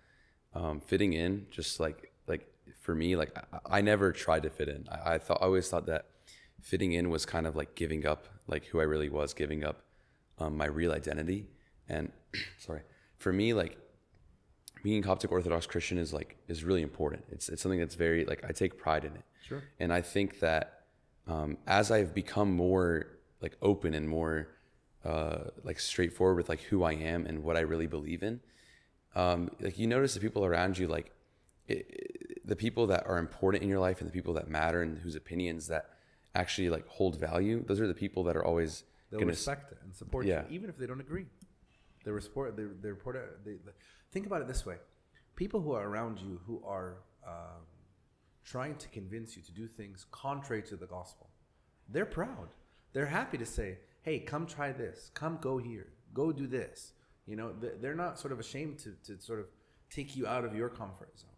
um, 0.53 0.79
fitting 0.79 1.13
in, 1.13 1.47
just 1.51 1.79
like 1.79 2.13
like 2.27 2.47
for 2.81 2.95
me, 2.95 3.15
like 3.15 3.37
I, 3.53 3.77
I 3.77 3.81
never 3.81 4.11
tried 4.11 4.43
to 4.43 4.49
fit 4.49 4.69
in. 4.69 4.87
I, 4.89 5.15
I 5.15 5.17
thought 5.17 5.39
I 5.41 5.45
always 5.45 5.69
thought 5.69 5.85
that 5.87 6.05
fitting 6.61 6.93
in 6.93 7.09
was 7.09 7.25
kind 7.25 7.45
of 7.45 7.55
like 7.55 7.75
giving 7.75 8.05
up 8.05 8.27
like 8.47 8.65
who 8.65 8.79
I 8.79 8.83
really 8.83 9.09
was, 9.09 9.33
giving 9.33 9.63
up 9.63 9.83
um, 10.39 10.57
my 10.57 10.65
real 10.65 10.91
identity. 10.91 11.47
And 11.89 12.11
sorry, 12.57 12.81
for 13.17 13.33
me, 13.33 13.53
like 13.53 13.77
being 14.83 15.01
Coptic 15.01 15.31
Orthodox 15.31 15.65
Christian 15.65 15.97
is 15.97 16.13
like 16.13 16.37
is 16.47 16.63
really 16.63 16.81
important. 16.81 17.25
It's 17.31 17.49
it's 17.49 17.61
something 17.61 17.79
that's 17.79 17.95
very 17.95 18.25
like 18.25 18.43
I 18.47 18.51
take 18.51 18.77
pride 18.77 19.03
in 19.03 19.13
it. 19.13 19.23
Sure. 19.43 19.63
And 19.79 19.91
I 19.91 20.01
think 20.01 20.39
that 20.39 20.81
um, 21.27 21.57
as 21.67 21.91
I've 21.91 22.13
become 22.13 22.51
more 22.51 23.07
like 23.41 23.57
open 23.61 23.93
and 23.93 24.07
more 24.07 24.47
uh, 25.05 25.49
like 25.63 25.79
straightforward 25.79 26.37
with 26.37 26.49
like 26.49 26.61
who 26.61 26.83
I 26.83 26.93
am 26.93 27.25
and 27.25 27.43
what 27.43 27.55
I 27.55 27.61
really 27.61 27.87
believe 27.87 28.23
in, 28.23 28.39
um, 29.15 29.49
like 29.61 29.77
you 29.79 29.87
notice 29.87 30.13
the 30.13 30.19
people 30.19 30.45
around 30.45 30.77
you, 30.77 30.87
like 30.87 31.11
it, 31.67 31.77
it- 31.89 32.21
the 32.47 32.55
people 32.55 32.85
that 32.87 33.07
are 33.07 33.17
important 33.17 33.63
in 33.63 33.69
your 33.69 33.79
life 33.79 34.01
and 34.01 34.07
the 34.07 34.13
people 34.13 34.35
that 34.35 34.47
matter 34.47 34.83
and 34.83 34.99
whose 34.99 35.15
opinions 35.15 35.65
that 35.67 35.89
actually 36.35 36.69
like 36.69 36.87
hold 36.87 37.19
value. 37.19 37.63
Those 37.65 37.81
are 37.81 37.87
the 37.87 37.93
people 37.95 38.23
that 38.25 38.35
are 38.37 38.45
always 38.45 38.83
They'll 39.09 39.19
gonna 39.21 39.31
respect 39.31 39.71
it 39.71 39.79
and 39.83 39.95
support 39.95 40.27
Yeah. 40.27 40.41
you, 40.47 40.55
even 40.55 40.69
if 40.69 40.77
they 40.77 40.85
don't 40.85 40.99
agree. 41.01 41.25
They 42.03 42.11
respect. 42.11 42.55
They 42.55 42.65
they 42.83 42.89
report. 42.91 43.15
They, 43.43 43.53
they, 43.53 43.71
think 44.11 44.27
about 44.27 44.41
it 44.41 44.47
this 44.47 44.63
way: 44.63 44.75
people 45.35 45.59
who 45.59 45.71
are 45.71 45.87
around 45.87 46.19
you 46.19 46.39
who 46.45 46.61
are 46.63 46.97
um, 47.25 47.63
trying 48.43 48.75
to 48.75 48.87
convince 48.89 49.35
you 49.35 49.41
to 49.41 49.51
do 49.51 49.65
things 49.67 50.05
contrary 50.11 50.61
to 50.63 50.75
the 50.75 50.85
gospel, 50.85 51.31
they're 51.89 52.05
proud. 52.05 52.49
They're 52.93 53.07
happy 53.07 53.39
to 53.39 53.45
say, 53.57 53.79
"Hey, 54.05 54.19
come 54.19 54.45
try 54.45 54.71
this. 54.71 55.11
Come 55.21 55.37
go 55.41 55.57
here. 55.57 55.87
Go 56.13 56.31
do 56.31 56.47
this." 56.47 56.93
You 57.25 57.35
know, 57.35 57.49
they- 57.61 57.77
they're 57.81 58.01
not 58.05 58.19
sort 58.19 58.31
of 58.31 58.39
ashamed 58.39 58.75
to, 58.83 58.91
to 59.07 59.19
sort 59.19 59.39
of 59.39 59.47
take 59.89 60.15
you 60.17 60.27
out 60.33 60.45
of 60.45 60.55
your 60.55 60.69
comfort 60.69 61.17
zone. 61.19 61.37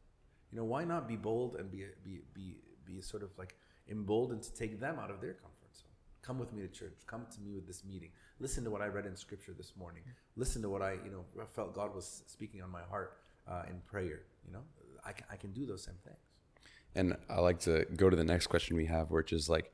You 0.51 0.57
know, 0.57 0.65
why 0.74 0.83
not 0.83 1.07
be 1.07 1.15
bold 1.15 1.55
and 1.59 1.71
be 1.71 1.86
be 2.03 2.15
be 2.33 2.47
be 2.86 3.01
sort 3.01 3.24
of 3.24 3.31
like 3.38 3.55
emboldened 3.95 4.43
to 4.43 4.53
take 4.62 4.74
them 4.79 5.00
out 5.00 5.12
of 5.12 5.21
their 5.21 5.33
comfort 5.33 5.74
zone? 5.81 5.95
Come 6.21 6.38
with 6.39 6.51
me 6.53 6.62
to 6.62 6.71
church. 6.79 6.97
Come 7.13 7.25
to 7.36 7.39
me 7.41 7.51
with 7.57 7.65
this 7.67 7.83
meeting. 7.86 8.12
Listen 8.39 8.63
to 8.65 8.69
what 8.69 8.81
I 8.81 8.88
read 8.88 9.05
in 9.05 9.15
scripture 9.15 9.53
this 9.53 9.71
morning. 9.77 10.03
Listen 10.36 10.62
to 10.62 10.69
what 10.69 10.81
I, 10.81 10.93
you 11.05 11.12
know, 11.12 11.24
felt 11.57 11.74
God 11.74 11.95
was 11.95 12.24
speaking 12.27 12.62
on 12.62 12.69
my 12.69 12.83
heart 12.83 13.09
uh, 13.47 13.63
in 13.69 13.79
prayer. 13.93 14.19
You 14.45 14.51
know, 14.53 14.63
I 15.05 15.13
can, 15.13 15.25
I 15.31 15.38
can 15.38 15.51
do 15.53 15.65
those 15.65 15.83
same 15.83 16.00
things. 16.03 16.17
And 16.95 17.15
I 17.29 17.39
like 17.39 17.59
to 17.62 17.86
go 17.95 18.09
to 18.09 18.15
the 18.15 18.24
next 18.24 18.47
question 18.47 18.75
we 18.75 18.86
have, 18.86 19.12
which 19.12 19.31
is 19.31 19.50
like, 19.50 19.71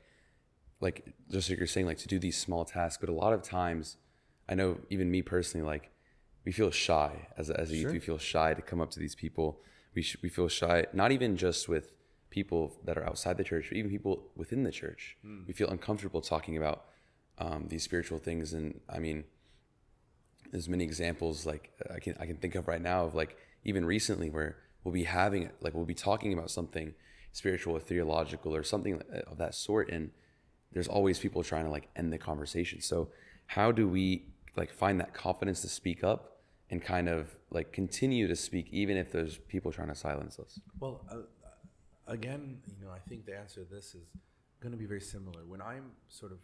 like 0.80 1.14
just 1.30 1.48
like 1.48 1.58
you're 1.58 1.66
saying, 1.66 1.86
like 1.86 1.98
to 1.98 2.08
do 2.08 2.18
these 2.18 2.36
small 2.36 2.64
tasks. 2.64 2.98
But 3.00 3.08
a 3.08 3.12
lot 3.14 3.32
of 3.32 3.42
times, 3.42 3.96
I 4.48 4.54
know 4.54 4.78
even 4.90 5.10
me 5.10 5.22
personally, 5.22 5.66
like 5.66 5.90
we 6.44 6.52
feel 6.52 6.70
shy 6.70 7.28
as 7.38 7.50
a, 7.50 7.58
as 7.58 7.70
a 7.70 7.76
youth. 7.76 7.92
We 7.92 8.00
feel 8.00 8.18
shy 8.18 8.54
to 8.54 8.62
come 8.62 8.80
up 8.80 8.90
to 8.92 9.00
these 9.00 9.14
people. 9.14 9.60
We 9.94 10.02
sh- 10.02 10.16
we 10.22 10.28
feel 10.28 10.48
shy, 10.48 10.86
not 10.92 11.12
even 11.12 11.36
just 11.36 11.68
with 11.68 11.92
people 12.30 12.76
that 12.84 12.98
are 12.98 13.06
outside 13.06 13.36
the 13.36 13.44
church, 13.44 13.66
but 13.68 13.78
even 13.78 13.90
people 13.90 14.24
within 14.36 14.64
the 14.64 14.72
church. 14.72 15.16
We 15.46 15.52
feel 15.54 15.68
uncomfortable 15.70 16.20
talking 16.20 16.56
about 16.56 16.86
um, 17.38 17.66
these 17.68 17.82
spiritual 17.84 18.18
things. 18.18 18.52
And 18.52 18.80
I 18.88 18.98
mean, 18.98 19.24
there's 20.50 20.68
many 20.68 20.84
examples 20.84 21.46
like 21.46 21.72
I 21.92 21.98
can 22.00 22.16
I 22.20 22.26
can 22.26 22.36
think 22.36 22.54
of 22.56 22.68
right 22.68 22.82
now 22.82 23.04
of 23.04 23.14
like 23.14 23.36
even 23.64 23.84
recently 23.84 24.30
where 24.30 24.56
we'll 24.82 24.92
be 24.94 25.04
having 25.04 25.50
like 25.60 25.74
we'll 25.74 25.84
be 25.86 25.94
talking 25.94 26.32
about 26.32 26.50
something 26.50 26.94
spiritual 27.32 27.76
or 27.76 27.80
theological 27.80 28.54
or 28.54 28.62
something 28.62 29.00
of 29.26 29.38
that 29.38 29.54
sort, 29.54 29.88
and 29.90 30.10
there's 30.74 30.88
always 30.88 31.18
people 31.18 31.42
trying 31.42 31.64
to 31.64 31.70
like 31.70 31.88
end 31.96 32.12
the 32.12 32.18
conversation. 32.18 32.80
So 32.80 33.08
how 33.46 33.72
do 33.72 33.88
we 33.88 34.26
like 34.56 34.72
find 34.72 35.00
that 35.00 35.14
confidence 35.14 35.62
to 35.62 35.68
speak 35.68 36.04
up 36.04 36.38
and 36.70 36.82
kind 36.82 37.08
of 37.08 37.34
like 37.50 37.72
continue 37.72 38.26
to 38.28 38.36
speak 38.36 38.68
even 38.70 38.96
if 38.96 39.10
there's 39.10 39.38
people 39.38 39.72
trying 39.72 39.88
to 39.88 39.94
silence 39.94 40.38
us? 40.38 40.60
Well, 40.80 41.06
uh, 41.10 41.18
again, 42.06 42.58
you 42.66 42.84
know, 42.84 42.92
I 42.92 42.98
think 43.08 43.24
the 43.24 43.36
answer 43.36 43.64
to 43.64 43.74
this 43.74 43.94
is 43.94 44.06
going 44.60 44.72
to 44.72 44.78
be 44.78 44.86
very 44.86 45.00
similar. 45.00 45.44
When 45.46 45.62
I'm 45.62 45.92
sort 46.08 46.32
of 46.32 46.38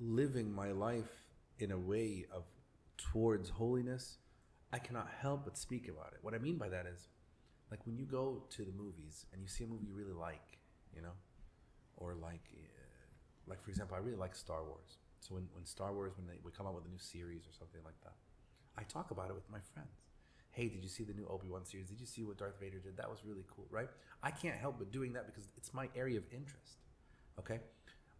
living 0.00 0.52
my 0.52 0.72
life 0.72 1.22
in 1.58 1.70
a 1.72 1.78
way 1.78 2.26
of 2.32 2.44
towards 2.96 3.48
holiness, 3.48 4.18
I 4.72 4.78
cannot 4.78 5.08
help 5.20 5.44
but 5.44 5.56
speak 5.56 5.88
about 5.88 6.12
it. 6.12 6.18
What 6.22 6.34
I 6.34 6.38
mean 6.38 6.58
by 6.58 6.68
that 6.68 6.86
is, 6.86 7.08
like 7.70 7.80
when 7.86 7.96
you 7.96 8.04
go 8.04 8.42
to 8.50 8.64
the 8.64 8.72
movies 8.72 9.26
and 9.32 9.40
you 9.40 9.48
see 9.48 9.64
a 9.64 9.66
movie 9.66 9.86
you 9.86 9.94
really 9.94 10.12
like, 10.12 10.58
you 10.94 11.02
know, 11.02 11.12
or 11.96 12.14
like, 12.14 12.42
uh, 12.52 12.73
like 13.48 13.62
for 13.62 13.70
example, 13.70 13.96
I 13.96 14.00
really 14.00 14.16
like 14.16 14.34
Star 14.34 14.64
Wars. 14.64 14.98
So 15.20 15.34
when, 15.34 15.48
when 15.54 15.64
Star 15.64 15.92
Wars 15.92 16.12
when 16.16 16.26
they 16.26 16.38
would 16.42 16.56
come 16.56 16.66
out 16.66 16.74
with 16.74 16.84
a 16.84 16.88
new 16.88 16.98
series 16.98 17.42
or 17.46 17.52
something 17.52 17.80
like 17.84 18.00
that, 18.02 18.14
I 18.76 18.82
talk 18.82 19.10
about 19.10 19.28
it 19.28 19.34
with 19.34 19.48
my 19.50 19.60
friends. 19.72 20.02
Hey, 20.50 20.68
did 20.68 20.82
you 20.82 20.88
see 20.88 21.02
the 21.02 21.14
new 21.14 21.26
Obi 21.28 21.48
Wan 21.48 21.64
series? 21.64 21.88
Did 21.88 22.00
you 22.00 22.06
see 22.06 22.22
what 22.22 22.38
Darth 22.38 22.60
Vader 22.60 22.78
did? 22.78 22.96
That 22.96 23.10
was 23.10 23.18
really 23.24 23.44
cool, 23.54 23.66
right? 23.70 23.88
I 24.22 24.30
can't 24.30 24.56
help 24.56 24.76
but 24.78 24.92
doing 24.92 25.12
that 25.14 25.26
because 25.26 25.48
it's 25.56 25.74
my 25.74 25.88
area 25.96 26.18
of 26.18 26.24
interest. 26.30 26.78
Okay, 27.38 27.58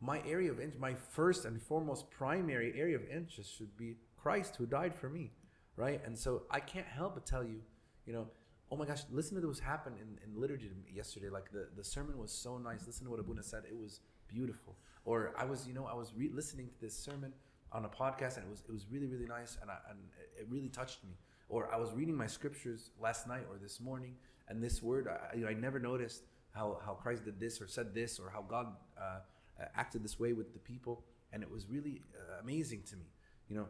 my 0.00 0.20
area 0.26 0.50
of 0.50 0.58
interest, 0.58 0.80
my 0.80 0.94
first 0.94 1.44
and 1.44 1.60
foremost 1.62 2.10
primary 2.10 2.74
area 2.76 2.96
of 2.96 3.02
interest 3.08 3.56
should 3.56 3.76
be 3.76 3.96
Christ 4.16 4.56
who 4.56 4.66
died 4.66 4.94
for 4.94 5.08
me, 5.08 5.30
right? 5.76 6.00
And 6.04 6.18
so 6.18 6.42
I 6.50 6.60
can't 6.60 6.86
help 6.86 7.14
but 7.14 7.26
tell 7.26 7.44
you, 7.44 7.60
you 8.06 8.12
know, 8.12 8.26
oh 8.74 8.76
my 8.76 8.86
gosh, 8.86 9.02
listen 9.12 9.40
to 9.40 9.46
what 9.46 9.58
happened 9.60 9.96
in, 10.02 10.18
in 10.24 10.40
liturgy 10.40 10.68
yesterday. 10.92 11.28
Like 11.30 11.52
the, 11.52 11.68
the 11.76 11.84
sermon 11.84 12.18
was 12.18 12.32
so 12.32 12.58
nice. 12.58 12.84
Listen 12.86 13.04
to 13.04 13.10
what 13.12 13.20
Abuna 13.20 13.44
said. 13.44 13.62
It 13.70 13.76
was 13.76 14.00
beautiful. 14.26 14.74
Or 15.04 15.32
I 15.38 15.44
was, 15.44 15.68
you 15.68 15.74
know, 15.74 15.86
I 15.86 15.94
was 15.94 16.12
re- 16.16 16.30
listening 16.34 16.66
to 16.66 16.80
this 16.80 16.98
sermon 16.98 17.32
on 17.70 17.84
a 17.84 17.88
podcast 17.88 18.36
and 18.36 18.46
it 18.46 18.50
was 18.50 18.62
it 18.68 18.72
was 18.72 18.86
really 18.90 19.06
really 19.06 19.26
nice 19.26 19.58
and 19.60 19.70
I, 19.70 19.76
and 19.90 19.98
it 20.40 20.46
really 20.50 20.68
touched 20.68 21.04
me. 21.04 21.10
Or 21.48 21.72
I 21.72 21.76
was 21.76 21.92
reading 21.92 22.16
my 22.16 22.26
scriptures 22.26 22.90
last 23.00 23.28
night 23.28 23.44
or 23.48 23.58
this 23.62 23.80
morning 23.80 24.14
and 24.48 24.62
this 24.62 24.82
word 24.82 25.06
I, 25.08 25.36
you 25.36 25.42
know, 25.42 25.48
I 25.48 25.54
never 25.54 25.78
noticed 25.78 26.24
how 26.52 26.80
how 26.84 26.94
Christ 26.94 27.24
did 27.24 27.38
this 27.38 27.60
or 27.60 27.68
said 27.68 27.94
this 27.94 28.18
or 28.18 28.28
how 28.28 28.42
God 28.42 28.66
uh, 29.00 29.18
acted 29.76 30.02
this 30.02 30.18
way 30.18 30.32
with 30.32 30.52
the 30.52 30.58
people 30.58 31.04
and 31.32 31.42
it 31.42 31.50
was 31.50 31.68
really 31.68 32.00
uh, 32.16 32.40
amazing 32.42 32.82
to 32.90 32.96
me. 32.96 33.06
You 33.48 33.56
know, 33.56 33.66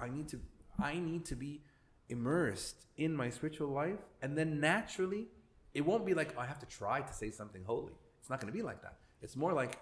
I 0.00 0.08
need 0.08 0.28
to 0.28 0.40
I 0.78 0.98
need 0.98 1.24
to 1.26 1.36
be 1.36 1.62
immersed 2.08 2.86
in 2.96 3.14
my 3.14 3.30
spiritual 3.30 3.68
life 3.68 3.98
and 4.22 4.36
then 4.36 4.60
naturally 4.60 5.26
it 5.72 5.84
won't 5.84 6.06
be 6.06 6.14
like 6.14 6.34
oh, 6.36 6.40
I 6.40 6.46
have 6.46 6.60
to 6.60 6.66
try 6.66 7.00
to 7.00 7.12
say 7.12 7.30
something 7.30 7.62
holy. 7.64 7.92
It's 8.20 8.30
not 8.30 8.40
going 8.40 8.52
to 8.52 8.56
be 8.56 8.62
like 8.62 8.82
that. 8.82 8.96
It's 9.22 9.36
more 9.36 9.52
like 9.52 9.78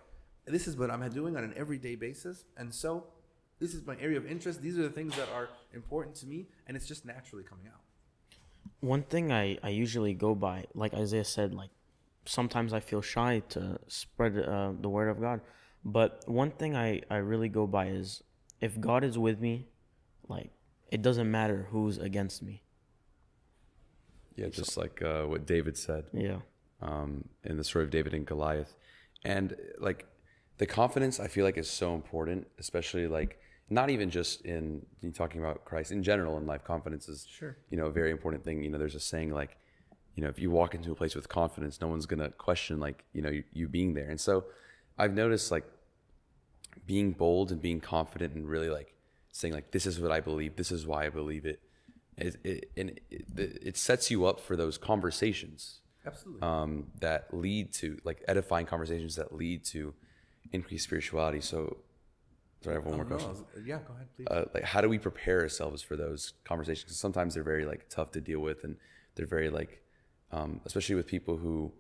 this 0.47 0.67
is 0.67 0.76
what 0.76 0.91
I'm 0.91 1.08
doing 1.11 1.37
on 1.37 1.45
an 1.45 1.54
everyday 1.56 1.97
basis 1.97 2.45
and 2.56 2.75
so 2.75 3.06
this 3.61 3.75
is 3.75 3.87
my 3.87 3.97
area 4.00 4.19
of 4.19 4.26
interest. 4.26 4.61
These 4.61 4.78
are 4.78 4.82
the 4.82 4.91
things 4.91 5.15
that 5.17 5.28
are 5.35 5.49
important 5.73 6.17
to 6.17 6.26
me 6.26 6.49
and 6.67 6.76
it's 6.76 6.87
just 6.87 7.04
naturally 7.04 7.45
coming 7.45 7.67
out. 7.67 7.80
One 8.80 9.02
thing 9.02 9.30
I, 9.30 9.58
I 9.63 9.69
usually 9.69 10.15
go 10.15 10.35
by, 10.35 10.67
like 10.75 10.95
Isaiah 10.95 11.25
said, 11.25 11.54
like 11.54 11.71
sometimes 12.25 12.73
I 12.73 12.80
feel 12.80 13.02
shy 13.02 13.43
to 13.50 13.78
spread 13.89 14.39
uh, 14.39 14.73
the 14.80 14.89
word 14.89 15.08
of 15.08 15.21
God. 15.21 15.41
But 15.85 16.23
one 16.26 16.50
thing 16.50 16.76
I, 16.76 17.02
I 17.11 17.17
really 17.17 17.49
go 17.49 17.67
by 17.67 17.87
is 17.87 18.23
if 18.61 18.80
God 18.80 19.04
is 19.04 19.19
with 19.19 19.41
me, 19.41 19.67
like 20.28 20.50
it 20.93 21.00
doesn't 21.02 21.31
matter 21.39 21.59
who's 21.71 21.97
against 21.99 22.43
me. 22.43 22.63
Yeah, 24.37 24.49
just 24.49 24.76
like 24.76 25.02
uh, 25.02 25.25
what 25.25 25.47
David 25.47 25.76
said. 25.76 26.05
Yeah. 26.13 26.39
um, 26.81 27.11
in 27.45 27.57
the 27.57 27.65
story 27.65 27.85
of 27.85 27.91
David 27.91 28.13
and 28.15 28.25
Goliath. 28.26 28.75
And 29.25 29.55
like 29.78 30.07
the 30.59 30.67
confidence, 30.67 31.21
I 31.21 31.28
feel 31.28 31.45
like 31.45 31.57
is 31.59 31.71
so 31.71 31.95
important, 31.95 32.47
especially 32.59 33.07
like 33.07 33.39
not 33.71 33.89
even 33.91 34.11
just 34.11 34.43
in 34.55 34.85
you 35.00 35.11
talking 35.13 35.41
about 35.41 35.65
Christ 35.65 35.93
in 35.93 36.02
general 36.02 36.39
in 36.39 36.47
life. 36.47 36.65
Confidence 36.65 37.09
is 37.09 37.26
Sure. 37.39 37.57
you 37.71 37.76
know 37.78 37.87
a 37.87 37.93
very 38.00 38.11
important 38.11 38.43
thing. 38.45 38.63
You 38.65 38.71
know, 38.71 38.78
there's 38.78 38.95
a 38.97 39.00
saying 39.00 39.31
like, 39.33 39.57
you 40.17 40.23
know, 40.23 40.28
if 40.28 40.39
you 40.39 40.50
walk 40.50 40.75
into 40.75 40.91
a 40.93 40.95
place 40.95 41.15
with 41.15 41.28
confidence, 41.28 41.81
no 41.81 41.89
one's 41.89 42.07
gonna 42.07 42.31
question 42.31 42.81
like 42.81 43.05
you 43.13 43.23
know 43.23 43.31
you, 43.31 43.45
you 43.52 43.69
being 43.69 43.95
there. 43.95 44.11
And 44.11 44.21
so 44.21 44.45
I've 44.99 45.15
noticed 45.15 45.50
like 45.50 45.67
being 46.87 47.13
bold 47.13 47.52
and 47.52 47.61
being 47.63 47.81
confident 47.81 48.35
and 48.35 48.49
really 48.49 48.71
like 48.71 48.95
saying 49.32 49.52
like 49.54 49.71
this 49.73 49.86
is 49.86 49.99
what 50.00 50.12
I 50.12 50.21
believe, 50.21 50.54
this 50.56 50.71
is 50.71 50.86
why 50.86 51.06
I 51.06 51.08
believe 51.08 51.45
it. 51.45 51.60
It, 52.16 52.36
it, 52.45 52.71
and 52.76 52.90
it, 53.10 53.25
it 53.36 53.76
sets 53.76 54.10
you 54.10 54.26
up 54.26 54.38
for 54.38 54.54
those 54.54 54.76
conversations 54.76 55.80
Absolutely. 56.06 56.42
um, 56.42 56.86
that 57.00 57.32
lead 57.32 57.73
to 57.75 57.99
like 58.04 58.23
edifying 58.28 58.66
conversations 58.66 59.16
that 59.16 59.34
lead 59.34 59.64
to 59.66 59.95
increased 60.52 60.84
spirituality. 60.84 61.40
So, 61.40 61.78
sorry, 62.60 62.76
I 62.76 62.78
have 62.80 62.84
one 62.86 62.97
more 62.97 63.06
Oh, 63.06 63.08
No, 63.08 63.14
question. 63.16 63.30
Was- 63.54 63.64
yeah, 63.66 63.78
go 63.88 63.95
ahead, 63.95 64.08
please. 64.14 64.26
Uh, 64.30 64.45
like, 64.52 64.64
how 64.64 64.82
do 64.82 64.88
we 64.90 64.99
prepare 64.99 65.40
ourselves 65.40 65.80
for 65.82 65.97
those 65.97 66.34
conversations? 66.45 66.84
Because 66.84 66.99
sometimes 66.99 67.32
they're 67.34 67.42
very 67.42 67.64
like 67.64 67.88
tough 67.88 68.10
to 68.12 68.21
deal 68.21 68.40
with, 68.40 68.62
and 68.64 68.76
they're 69.14 69.26
very 69.26 69.49
like, 69.49 69.82
um, 70.32 70.60
especially 70.66 70.95
with 70.97 71.06
people 71.06 71.38
who 71.38 71.73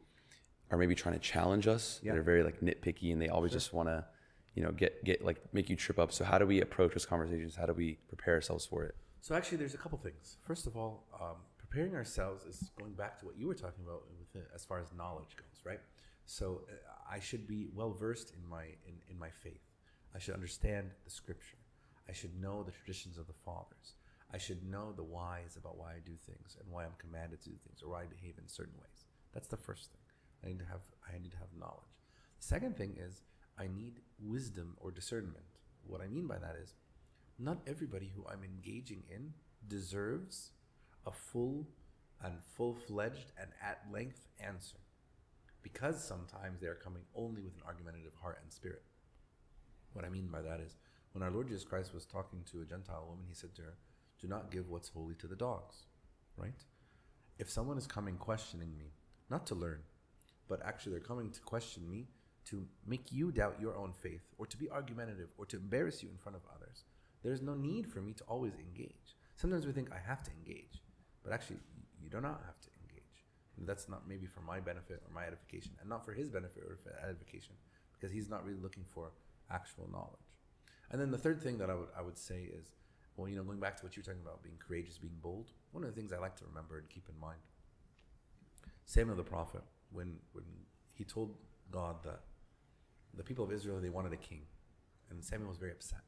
are 0.70 0.78
maybe 0.78 0.94
trying 0.94 1.14
to 1.14 1.20
challenge 1.20 1.66
us. 1.68 2.00
Yeah. 2.02 2.12
They're 2.14 2.22
very 2.22 2.42
like 2.42 2.62
nitpicky, 2.62 3.12
and 3.12 3.20
they 3.20 3.28
always 3.28 3.52
just 3.52 3.74
want 3.74 3.90
to, 3.90 4.06
you 4.54 4.62
know, 4.62 4.70
get 4.70 5.04
get 5.04 5.24
like 5.24 5.40
make 5.52 5.70
you 5.70 5.76
trip 5.76 5.98
up. 5.98 6.12
So, 6.12 6.24
how 6.24 6.38
do 6.38 6.46
we 6.46 6.60
approach 6.60 6.92
those 6.92 7.06
conversations? 7.06 7.56
How 7.56 7.66
do 7.66 7.72
we 7.72 7.98
prepare 8.08 8.34
ourselves 8.34 8.66
for 8.66 8.84
it? 8.84 8.94
So 9.20 9.34
actually, 9.34 9.58
there's 9.58 9.74
a 9.74 9.78
couple 9.78 9.98
things. 9.98 10.36
First 10.42 10.66
of 10.66 10.76
all, 10.76 11.04
um, 11.20 11.36
preparing 11.56 11.94
ourselves 11.94 12.44
is 12.44 12.70
going 12.78 12.92
back 12.92 13.18
to 13.20 13.26
what 13.26 13.38
you 13.38 13.46
were 13.46 13.54
talking 13.54 13.84
about 13.84 14.02
with 14.18 14.42
it, 14.42 14.48
as 14.54 14.64
far 14.64 14.80
as 14.80 14.88
knowledge 14.96 15.36
goes, 15.36 15.64
right? 15.64 15.80
So 16.26 16.62
uh, 16.68 16.74
I 17.10 17.20
should 17.20 17.46
be 17.46 17.68
well 17.74 17.92
versed 17.92 18.32
in 18.36 18.48
my 18.48 18.64
in, 18.86 18.94
in 19.08 19.18
my 19.18 19.30
faith. 19.30 19.62
I 20.14 20.18
should 20.18 20.34
understand 20.34 20.90
the 21.04 21.10
scripture. 21.10 21.56
I 22.08 22.12
should 22.12 22.38
know 22.40 22.62
the 22.62 22.72
traditions 22.72 23.16
of 23.16 23.26
the 23.26 23.38
fathers. 23.44 23.94
I 24.34 24.38
should 24.38 24.64
know 24.68 24.92
the 24.92 25.02
whys 25.02 25.56
about 25.56 25.78
why 25.78 25.92
I 25.92 26.00
do 26.04 26.12
things 26.26 26.56
and 26.60 26.70
why 26.70 26.84
I'm 26.84 26.96
commanded 26.98 27.42
to 27.42 27.50
do 27.50 27.56
things 27.64 27.82
or 27.82 27.90
why 27.90 28.02
I 28.02 28.06
behave 28.06 28.34
in 28.38 28.48
certain 28.48 28.74
ways. 28.80 29.06
That's 29.32 29.48
the 29.48 29.56
first 29.56 29.90
thing. 29.90 30.00
I 30.44 30.48
need 30.48 30.58
to 30.58 30.66
have 30.66 30.82
I 31.08 31.18
need 31.18 31.32
to 31.32 31.38
have 31.38 31.48
knowledge. 31.58 31.94
The 32.40 32.46
second 32.46 32.76
thing 32.76 32.96
is 32.98 33.22
I 33.58 33.66
need 33.66 34.00
wisdom 34.20 34.76
or 34.80 34.90
discernment. 34.90 35.44
What 35.86 36.00
I 36.00 36.08
mean 36.08 36.26
by 36.26 36.38
that 36.38 36.56
is 36.62 36.74
not 37.38 37.58
everybody 37.66 38.10
who 38.14 38.24
I'm 38.26 38.44
engaging 38.44 39.02
in 39.10 39.32
deserves 39.68 40.50
a 41.06 41.12
full 41.12 41.66
and 42.22 42.34
full 42.56 42.74
fledged 42.74 43.32
and 43.40 43.50
at 43.62 43.80
length 43.92 44.28
answer. 44.40 44.78
Because 45.62 46.02
sometimes 46.02 46.60
they 46.60 46.66
are 46.66 46.74
coming 46.74 47.02
only 47.14 47.40
with 47.42 47.54
an 47.54 47.62
argumentative 47.66 48.14
heart 48.20 48.38
and 48.42 48.52
spirit. 48.52 48.82
What 49.92 50.04
I 50.04 50.08
mean 50.08 50.28
by 50.28 50.42
that 50.42 50.60
is 50.60 50.76
when 51.12 51.22
our 51.22 51.30
Lord 51.30 51.48
Jesus 51.48 51.64
Christ 51.64 51.92
was 51.92 52.06
talking 52.06 52.42
to 52.50 52.62
a 52.62 52.64
Gentile 52.64 53.06
woman, 53.08 53.26
he 53.28 53.34
said 53.34 53.54
to 53.56 53.62
her, 53.62 53.76
Do 54.20 54.28
not 54.28 54.50
give 54.50 54.68
what's 54.68 54.88
holy 54.88 55.14
to 55.16 55.26
the 55.26 55.36
dogs. 55.36 55.84
Right? 56.36 56.64
If 57.38 57.50
someone 57.50 57.78
is 57.78 57.86
coming 57.86 58.16
questioning 58.16 58.76
me, 58.78 58.92
not 59.30 59.46
to 59.48 59.54
learn, 59.54 59.80
but 60.48 60.64
actually 60.64 60.92
they're 60.92 61.00
coming 61.00 61.30
to 61.30 61.40
question 61.40 61.88
me 61.88 62.06
to 62.46 62.66
make 62.86 63.12
you 63.12 63.30
doubt 63.30 63.56
your 63.60 63.76
own 63.76 63.92
faith 63.92 64.22
or 64.38 64.46
to 64.46 64.56
be 64.56 64.68
argumentative 64.70 65.28
or 65.38 65.46
to 65.46 65.56
embarrass 65.56 66.02
you 66.02 66.08
in 66.10 66.18
front 66.18 66.36
of 66.36 66.42
others, 66.54 66.84
there's 67.22 67.42
no 67.42 67.54
need 67.54 67.86
for 67.86 68.00
me 68.00 68.12
to 68.14 68.24
always 68.24 68.52
engage. 68.54 69.16
Sometimes 69.36 69.66
we 69.66 69.72
think 69.72 69.90
I 69.92 69.98
have 70.08 70.22
to 70.24 70.30
engage, 70.32 70.82
but 71.22 71.32
actually 71.32 71.58
you 72.02 72.08
do 72.10 72.20
not 72.20 72.42
have 72.44 72.60
to 72.60 72.68
engage. 72.82 73.02
And 73.56 73.66
that's 73.66 73.88
not 73.88 74.08
maybe 74.08 74.26
for 74.26 74.40
my 74.40 74.60
benefit 74.60 75.02
or 75.06 75.14
my 75.14 75.24
edification, 75.26 75.72
and 75.80 75.88
not 75.88 76.04
for 76.04 76.12
his 76.12 76.28
benefit 76.28 76.62
or 76.64 76.78
for 76.82 76.92
edification, 77.04 77.54
because 77.92 78.12
he's 78.12 78.28
not 78.28 78.44
really 78.44 78.60
looking 78.60 78.84
for 78.92 79.10
actual 79.50 79.88
knowledge. 79.92 80.38
And 80.90 81.00
then 81.00 81.10
the 81.10 81.18
third 81.18 81.40
thing 81.40 81.58
that 81.58 81.70
I 81.70 81.74
would 81.74 81.88
I 81.96 82.02
would 82.02 82.18
say 82.18 82.42
is, 82.42 82.72
well, 83.16 83.28
you 83.28 83.36
know, 83.36 83.44
going 83.44 83.60
back 83.60 83.76
to 83.78 83.84
what 83.84 83.96
you're 83.96 84.04
talking 84.04 84.20
about, 84.22 84.42
being 84.42 84.58
courageous, 84.58 84.98
being 84.98 85.16
bold. 85.22 85.50
One 85.72 85.84
of 85.84 85.94
the 85.94 85.98
things 85.98 86.12
I 86.12 86.18
like 86.18 86.36
to 86.36 86.44
remember 86.44 86.78
and 86.78 86.88
keep 86.88 87.08
in 87.08 87.18
mind, 87.20 87.40
Samuel 88.84 89.16
the 89.16 89.22
prophet, 89.22 89.62
when 89.90 90.18
when 90.32 90.44
he 90.94 91.04
told 91.04 91.36
God 91.70 91.96
that 92.04 92.20
the 93.16 93.22
people 93.22 93.44
of 93.44 93.52
Israel 93.52 93.80
they 93.80 93.90
wanted 93.90 94.12
a 94.12 94.16
king, 94.16 94.42
and 95.10 95.24
Samuel 95.24 95.50
was 95.50 95.58
very 95.58 95.72
upset 95.72 96.00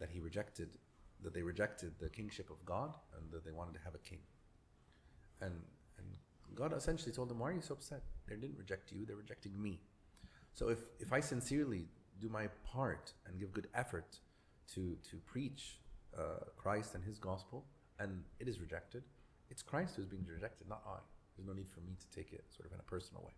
that 0.00 0.10
he 0.10 0.20
rejected, 0.20 0.68
that 1.22 1.34
they 1.34 1.42
rejected 1.42 1.92
the 1.98 2.08
kingship 2.08 2.50
of 2.50 2.64
God 2.64 2.94
and 3.16 3.30
that 3.32 3.44
they 3.44 3.52
wanted 3.52 3.74
to 3.74 3.80
have 3.84 3.94
a 3.94 3.98
king. 3.98 4.18
And, 5.40 5.52
and 5.98 6.06
God 6.54 6.72
essentially 6.76 7.12
told 7.12 7.28
them, 7.28 7.38
Why 7.38 7.50
are 7.50 7.54
you 7.54 7.62
so 7.62 7.74
upset? 7.74 8.02
They 8.28 8.36
didn't 8.36 8.58
reject 8.58 8.92
you, 8.92 9.04
they're 9.06 9.16
rejecting 9.16 9.60
me. 9.60 9.80
So 10.54 10.68
if, 10.68 10.78
if 11.00 11.12
I 11.12 11.20
sincerely 11.20 11.86
do 12.20 12.28
my 12.28 12.48
part 12.64 13.12
and 13.26 13.38
give 13.38 13.52
good 13.52 13.68
effort 13.74 14.18
to, 14.74 14.96
to 15.10 15.16
preach 15.26 15.78
uh, 16.16 16.44
Christ 16.56 16.94
and 16.94 17.04
his 17.04 17.18
gospel, 17.18 17.64
and 17.98 18.22
it 18.38 18.48
is 18.48 18.60
rejected, 18.60 19.02
it's 19.50 19.62
Christ 19.62 19.96
who's 19.96 20.06
being 20.06 20.26
rejected, 20.26 20.68
not 20.68 20.82
I. 20.86 20.98
There's 21.36 21.46
no 21.46 21.52
need 21.52 21.68
for 21.68 21.80
me 21.80 21.94
to 21.98 22.16
take 22.16 22.32
it 22.32 22.44
sort 22.54 22.66
of 22.66 22.72
in 22.72 22.80
a 22.80 22.84
personal 22.84 23.22
way. 23.24 23.32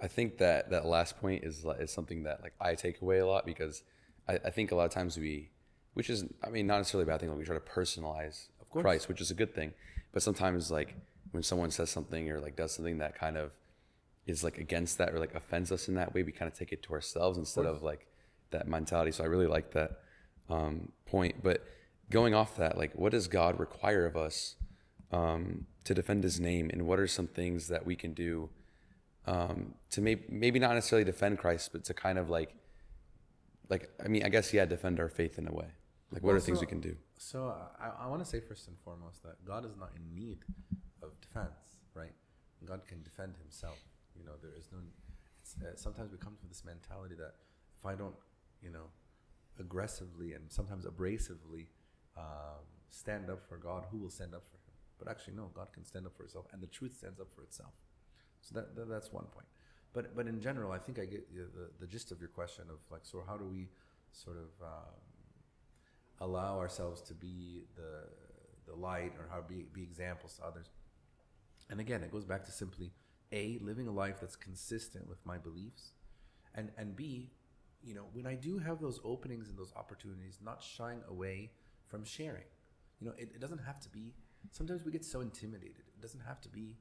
I 0.00 0.08
think 0.08 0.38
that 0.38 0.70
that 0.70 0.86
last 0.86 1.18
point 1.20 1.44
is 1.44 1.64
is 1.80 1.90
something 1.90 2.22
that 2.24 2.42
like 2.42 2.54
I 2.60 2.74
take 2.74 3.02
away 3.02 3.18
a 3.18 3.26
lot 3.26 3.44
because 3.46 3.82
I, 4.28 4.34
I 4.44 4.50
think 4.50 4.70
a 4.70 4.74
lot 4.74 4.84
of 4.84 4.92
times 4.92 5.16
we, 5.16 5.50
which 5.94 6.08
is 6.10 6.24
I 6.42 6.50
mean 6.50 6.66
not 6.66 6.78
necessarily 6.78 7.04
a 7.04 7.12
bad 7.12 7.20
thing, 7.20 7.30
like 7.30 7.38
we 7.38 7.44
try 7.44 7.56
to 7.56 7.60
personalize 7.60 8.46
course. 8.70 8.82
Christ, 8.82 9.08
which 9.08 9.20
is 9.20 9.30
a 9.30 9.34
good 9.34 9.54
thing, 9.54 9.72
but 10.12 10.22
sometimes 10.22 10.70
like 10.70 10.94
when 11.32 11.42
someone 11.42 11.70
says 11.70 11.90
something 11.90 12.30
or 12.30 12.40
like 12.40 12.56
does 12.56 12.72
something 12.72 12.98
that 12.98 13.18
kind 13.18 13.36
of 13.36 13.52
is 14.28 14.44
like 14.44 14.58
against 14.58 14.98
that 14.98 15.12
or 15.12 15.18
like 15.18 15.34
offends 15.34 15.72
us 15.72 15.88
in 15.88 15.94
that 15.94 16.14
way, 16.14 16.22
we 16.22 16.30
kind 16.30 16.50
of 16.50 16.56
take 16.56 16.72
it 16.72 16.82
to 16.84 16.92
ourselves 16.92 17.38
instead 17.38 17.64
of, 17.64 17.82
like 17.82 18.06
that 18.50 18.68
mentality. 18.68 19.10
So 19.10 19.24
I 19.24 19.26
really 19.26 19.46
like 19.46 19.72
that 19.72 20.00
um, 20.48 20.92
point. 21.06 21.42
But 21.42 21.64
going 22.10 22.34
off 22.34 22.56
that, 22.56 22.78
like, 22.78 22.92
what 22.94 23.12
does 23.12 23.26
God 23.26 23.58
require 23.58 24.06
of 24.06 24.16
us 24.16 24.56
um, 25.12 25.66
to 25.84 25.94
defend 25.94 26.24
His 26.24 26.38
name, 26.38 26.70
and 26.70 26.86
what 26.86 26.98
are 26.98 27.06
some 27.06 27.26
things 27.26 27.68
that 27.68 27.86
we 27.86 27.96
can 27.96 28.12
do 28.12 28.50
um, 29.28 29.74
to 29.90 30.00
maybe 30.00 30.22
maybe 30.30 30.58
not 30.58 30.74
necessarily 30.74 31.04
defend 31.04 31.38
Christ, 31.38 31.70
but 31.72 31.84
to 31.84 31.94
kind 31.94 32.18
of 32.18 32.30
like, 32.30 32.54
like 33.68 33.90
I 34.02 34.08
mean, 34.08 34.22
I 34.24 34.30
guess 34.30 34.54
yeah, 34.54 34.64
defend 34.64 34.98
our 35.00 35.08
faith 35.08 35.38
in 35.38 35.46
a 35.46 35.52
way. 35.52 35.66
Like, 36.10 36.22
what 36.22 36.28
Well, 36.28 36.36
are 36.36 36.40
things 36.40 36.60
we 36.60 36.66
can 36.66 36.80
do? 36.80 36.96
So 37.18 37.54
I, 37.78 38.04
I 38.04 38.06
want 38.06 38.24
to 38.24 38.28
say 38.28 38.40
first 38.40 38.68
and 38.68 38.76
foremost 38.78 39.22
that 39.24 39.44
God 39.44 39.66
is 39.66 39.76
not 39.78 39.90
in 39.94 40.14
need 40.14 40.38
of 41.02 41.10
defense, 41.20 41.60
right? 41.94 42.14
God 42.64 42.86
can 42.86 43.02
defend 43.02 43.34
Himself. 43.42 43.78
You 44.18 44.24
know, 44.24 44.32
there 44.40 44.52
is 44.56 44.68
no. 44.72 44.78
It's, 45.42 45.56
uh, 45.60 45.76
sometimes 45.76 46.10
we 46.10 46.18
come 46.18 46.36
to 46.40 46.46
this 46.46 46.64
mentality 46.64 47.14
that 47.16 47.34
if 47.78 47.84
I 47.84 47.94
don't, 47.94 48.16
you 48.62 48.70
know, 48.70 48.88
aggressively 49.60 50.32
and 50.32 50.50
sometimes 50.50 50.86
abrasively 50.86 51.66
um, 52.16 52.64
stand 52.88 53.28
up 53.28 53.46
for 53.46 53.58
God, 53.58 53.84
who 53.90 53.98
will 53.98 54.10
stand 54.10 54.34
up 54.34 54.44
for 54.50 54.56
Him? 54.56 54.74
But 54.98 55.08
actually, 55.08 55.34
no. 55.34 55.50
God 55.52 55.68
can 55.74 55.84
stand 55.84 56.06
up 56.06 56.16
for 56.16 56.22
Himself, 56.22 56.46
and 56.50 56.62
the 56.62 56.66
truth 56.66 56.96
stands 56.96 57.20
up 57.20 57.28
for 57.34 57.42
itself. 57.42 57.74
So 58.40 58.54
that, 58.54 58.76
that 58.76 58.88
that's 58.88 59.12
one 59.12 59.24
point. 59.24 59.46
But 59.92 60.14
but 60.14 60.26
in 60.26 60.40
general, 60.40 60.72
I 60.72 60.78
think 60.78 60.98
I 60.98 61.04
get 61.04 61.34
the, 61.34 61.70
the, 61.80 61.86
gist 61.86 62.12
of 62.12 62.20
your 62.20 62.28
question 62.28 62.64
of 62.68 62.78
like, 62.90 63.00
so 63.04 63.22
how 63.26 63.36
do 63.36 63.44
we 63.44 63.68
sort 64.12 64.36
of 64.36 64.66
um, 64.66 64.94
allow 66.20 66.58
ourselves 66.58 67.00
to 67.02 67.14
be 67.14 67.62
the 67.76 68.08
the 68.66 68.78
light 68.78 69.12
or 69.18 69.26
how 69.30 69.40
be 69.40 69.66
be 69.72 69.82
examples 69.82 70.34
to 70.34 70.44
others. 70.44 70.70
And 71.70 71.80
again, 71.80 72.02
it 72.02 72.10
goes 72.10 72.24
back 72.24 72.44
to 72.44 72.52
simply 72.52 72.92
a 73.32 73.58
living 73.60 73.88
a 73.88 73.92
life 73.92 74.16
that's 74.20 74.36
consistent 74.36 75.08
with 75.08 75.24
my 75.24 75.38
beliefs, 75.38 75.92
and 76.54 76.70
and 76.76 76.96
b, 76.96 77.30
you 77.82 77.94
know, 77.94 78.04
when 78.12 78.26
I 78.26 78.34
do 78.34 78.58
have 78.58 78.80
those 78.80 79.00
openings 79.04 79.48
and 79.48 79.58
those 79.58 79.72
opportunities, 79.76 80.38
not 80.42 80.62
shying 80.62 81.00
away 81.08 81.50
from 81.86 82.04
sharing. 82.04 82.44
You 83.00 83.06
know, 83.08 83.14
it, 83.16 83.30
it 83.34 83.40
doesn't 83.40 83.58
have 83.64 83.80
to 83.80 83.88
be. 83.88 84.14
Sometimes 84.50 84.84
we 84.84 84.92
get 84.92 85.04
so 85.04 85.20
intimidated. 85.20 85.84
It 85.96 86.00
doesn't 86.02 86.20
have 86.26 86.40
to 86.42 86.48
be 86.48 86.76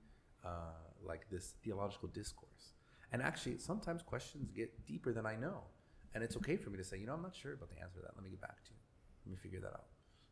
uh, 0.47 0.77
like 1.11 1.23
this 1.29 1.45
theological 1.63 2.09
discourse. 2.09 2.73
And 3.11 3.21
actually, 3.21 3.57
sometimes 3.57 4.01
questions 4.01 4.51
get 4.51 4.69
deeper 4.85 5.11
than 5.13 5.25
I 5.25 5.35
know, 5.35 5.57
and 6.13 6.23
it's 6.23 6.37
okay 6.37 6.57
for 6.57 6.69
me 6.69 6.77
to 6.77 6.83
say, 6.83 6.97
you 6.97 7.05
know, 7.07 7.13
I'm 7.13 7.21
not 7.21 7.35
sure 7.35 7.53
about 7.53 7.69
the 7.69 7.79
answer 7.81 7.99
to 7.99 8.05
that. 8.05 8.13
Let 8.15 8.23
me 8.23 8.29
get 8.29 8.41
back 8.41 8.63
to 8.65 8.71
you. 8.71 8.81
Let 9.25 9.31
me 9.31 9.37
figure 9.37 9.61
that 9.65 9.73
out. 9.79 9.87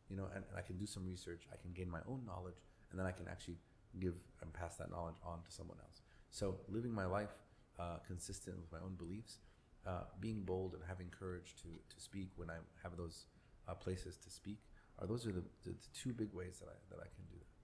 You 0.10 0.17
know, 0.17 0.28
and, 0.36 0.43
and 0.49 0.58
I 0.58 0.62
can 0.62 0.78
do 0.78 0.86
some 0.86 1.06
research. 1.06 1.47
I 1.51 1.58
can 1.62 1.71
gain 1.73 1.89
my 1.89 2.01
own 2.08 2.21
knowledge, 2.25 2.60
and 2.89 2.99
then 2.99 3.06
I 3.06 3.12
can 3.12 3.28
actually 3.28 3.58
give 3.99 4.15
and 4.41 4.51
pass 4.54 4.75
that 4.78 4.91
knowledge 4.91 5.19
on 5.25 5.41
to 5.43 5.51
someone 5.51 5.78
else. 5.86 6.01
So 6.30 6.58
living 6.67 6.93
my 6.93 7.06
life 7.06 7.34
uh, 7.80 7.97
consistent 8.06 8.58
with 8.58 8.71
my 8.71 8.80
own 8.86 8.95
beliefs, 8.95 9.39
uh, 9.88 10.04
being 10.19 10.41
bold 10.43 10.73
and 10.73 10.84
having 10.88 11.08
courage 11.17 11.56
to, 11.62 11.69
to 11.93 12.01
speak 12.01 12.30
when 12.36 12.49
I 12.49 12.58
have 12.84 12.97
those 12.97 13.28
uh, 13.67 13.73
places 13.73 14.17
to 14.17 14.30
speak, 14.30 14.60
are 14.99 15.08
those 15.08 15.25
are 15.28 15.32
the, 15.32 15.43
the, 15.63 15.71
the 15.71 15.89
two 15.93 16.13
big 16.13 16.34
ways 16.34 16.60
that 16.60 16.67
I 16.67 16.78
that 16.91 16.99
I 16.99 17.10
can 17.15 17.25
do 17.30 17.38
that. 17.39 17.54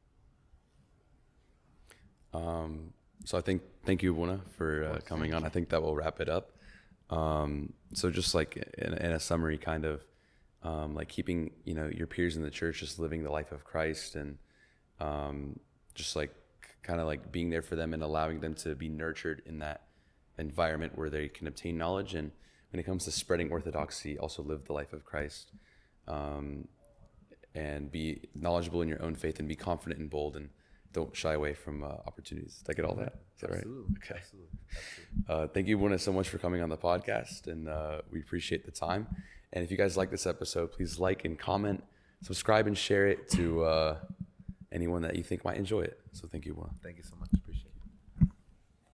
Um, 2.33 2.93
so 3.25 3.37
I 3.37 3.41
think 3.41 3.61
thank 3.85 4.03
you, 4.03 4.15
Wuna, 4.15 4.41
for 4.57 4.83
uh, 4.83 4.99
coming 5.05 5.33
on. 5.33 5.43
I 5.45 5.49
think 5.49 5.69
that 5.69 5.81
will 5.81 5.95
wrap 5.95 6.19
it 6.19 6.29
up. 6.29 6.51
Um, 7.09 7.73
so 7.93 8.09
just 8.09 8.33
like 8.33 8.57
in, 8.77 8.93
in 8.93 9.11
a 9.11 9.19
summary, 9.19 9.57
kind 9.57 9.85
of 9.85 10.01
um, 10.63 10.95
like 10.95 11.09
keeping 11.09 11.51
you 11.65 11.73
know 11.73 11.87
your 11.87 12.07
peers 12.07 12.35
in 12.35 12.43
the 12.43 12.49
church, 12.49 12.79
just 12.79 12.99
living 12.99 13.23
the 13.23 13.31
life 13.31 13.51
of 13.51 13.63
Christ, 13.63 14.15
and 14.15 14.37
um, 14.99 15.59
just 15.93 16.15
like 16.15 16.33
kind 16.83 16.99
of 16.99 17.07
like 17.07 17.31
being 17.31 17.49
there 17.49 17.61
for 17.61 17.75
them 17.75 17.93
and 17.93 18.01
allowing 18.01 18.39
them 18.39 18.55
to 18.55 18.75
be 18.75 18.89
nurtured 18.89 19.41
in 19.45 19.59
that 19.59 19.83
environment 20.37 20.97
where 20.97 21.09
they 21.09 21.27
can 21.27 21.47
obtain 21.47 21.77
knowledge. 21.77 22.15
And 22.15 22.31
when 22.71 22.79
it 22.79 22.83
comes 22.83 23.05
to 23.05 23.11
spreading 23.11 23.51
orthodoxy, 23.51 24.17
also 24.17 24.41
live 24.41 24.65
the 24.65 24.73
life 24.73 24.93
of 24.93 25.05
Christ. 25.05 25.51
Um, 26.07 26.67
and 27.53 27.91
be 27.91 28.21
knowledgeable 28.33 28.81
in 28.81 28.87
your 28.87 29.01
own 29.01 29.15
faith 29.15 29.39
and 29.39 29.47
be 29.47 29.55
confident 29.55 29.99
and 29.99 30.09
bold 30.09 30.35
and 30.35 30.49
don't 30.93 31.15
shy 31.15 31.33
away 31.33 31.53
from 31.53 31.83
uh, 31.83 31.87
opportunities. 32.07 32.61
Did 32.65 32.71
I 32.71 32.73
get 32.75 32.85
all 32.85 32.95
that? 32.95 33.13
Is 33.35 33.41
that 33.41 33.49
right? 33.49 33.57
Absolutely. 33.59 33.95
Okay. 34.03 34.15
Absolutely. 34.19 34.59
Absolutely. 34.69 35.45
Uh, 35.45 35.47
thank 35.47 35.67
you, 35.67 35.77
Wuna, 35.77 35.99
so 35.99 36.11
much 36.13 36.29
for 36.29 36.37
coming 36.37 36.61
on 36.61 36.69
the 36.69 36.77
podcast, 36.77 37.47
and 37.47 37.67
uh, 37.67 38.01
we 38.11 38.19
appreciate 38.19 38.65
the 38.65 38.71
time. 38.71 39.07
And 39.53 39.63
if 39.63 39.71
you 39.71 39.77
guys 39.77 39.97
like 39.97 40.11
this 40.11 40.25
episode, 40.25 40.71
please 40.71 40.99
like 40.99 41.25
and 41.25 41.37
comment, 41.37 41.83
subscribe, 42.21 42.67
and 42.67 42.77
share 42.77 43.07
it 43.07 43.29
to 43.31 43.63
uh, 43.63 43.97
anyone 44.71 45.01
that 45.01 45.15
you 45.15 45.23
think 45.23 45.43
might 45.43 45.57
enjoy 45.57 45.81
it. 45.81 45.99
So 46.13 46.27
thank 46.27 46.45
you, 46.45 46.53
Wuna. 46.55 46.71
Thank 46.83 46.97
you 46.97 47.03
so 47.03 47.15
much. 47.19 47.40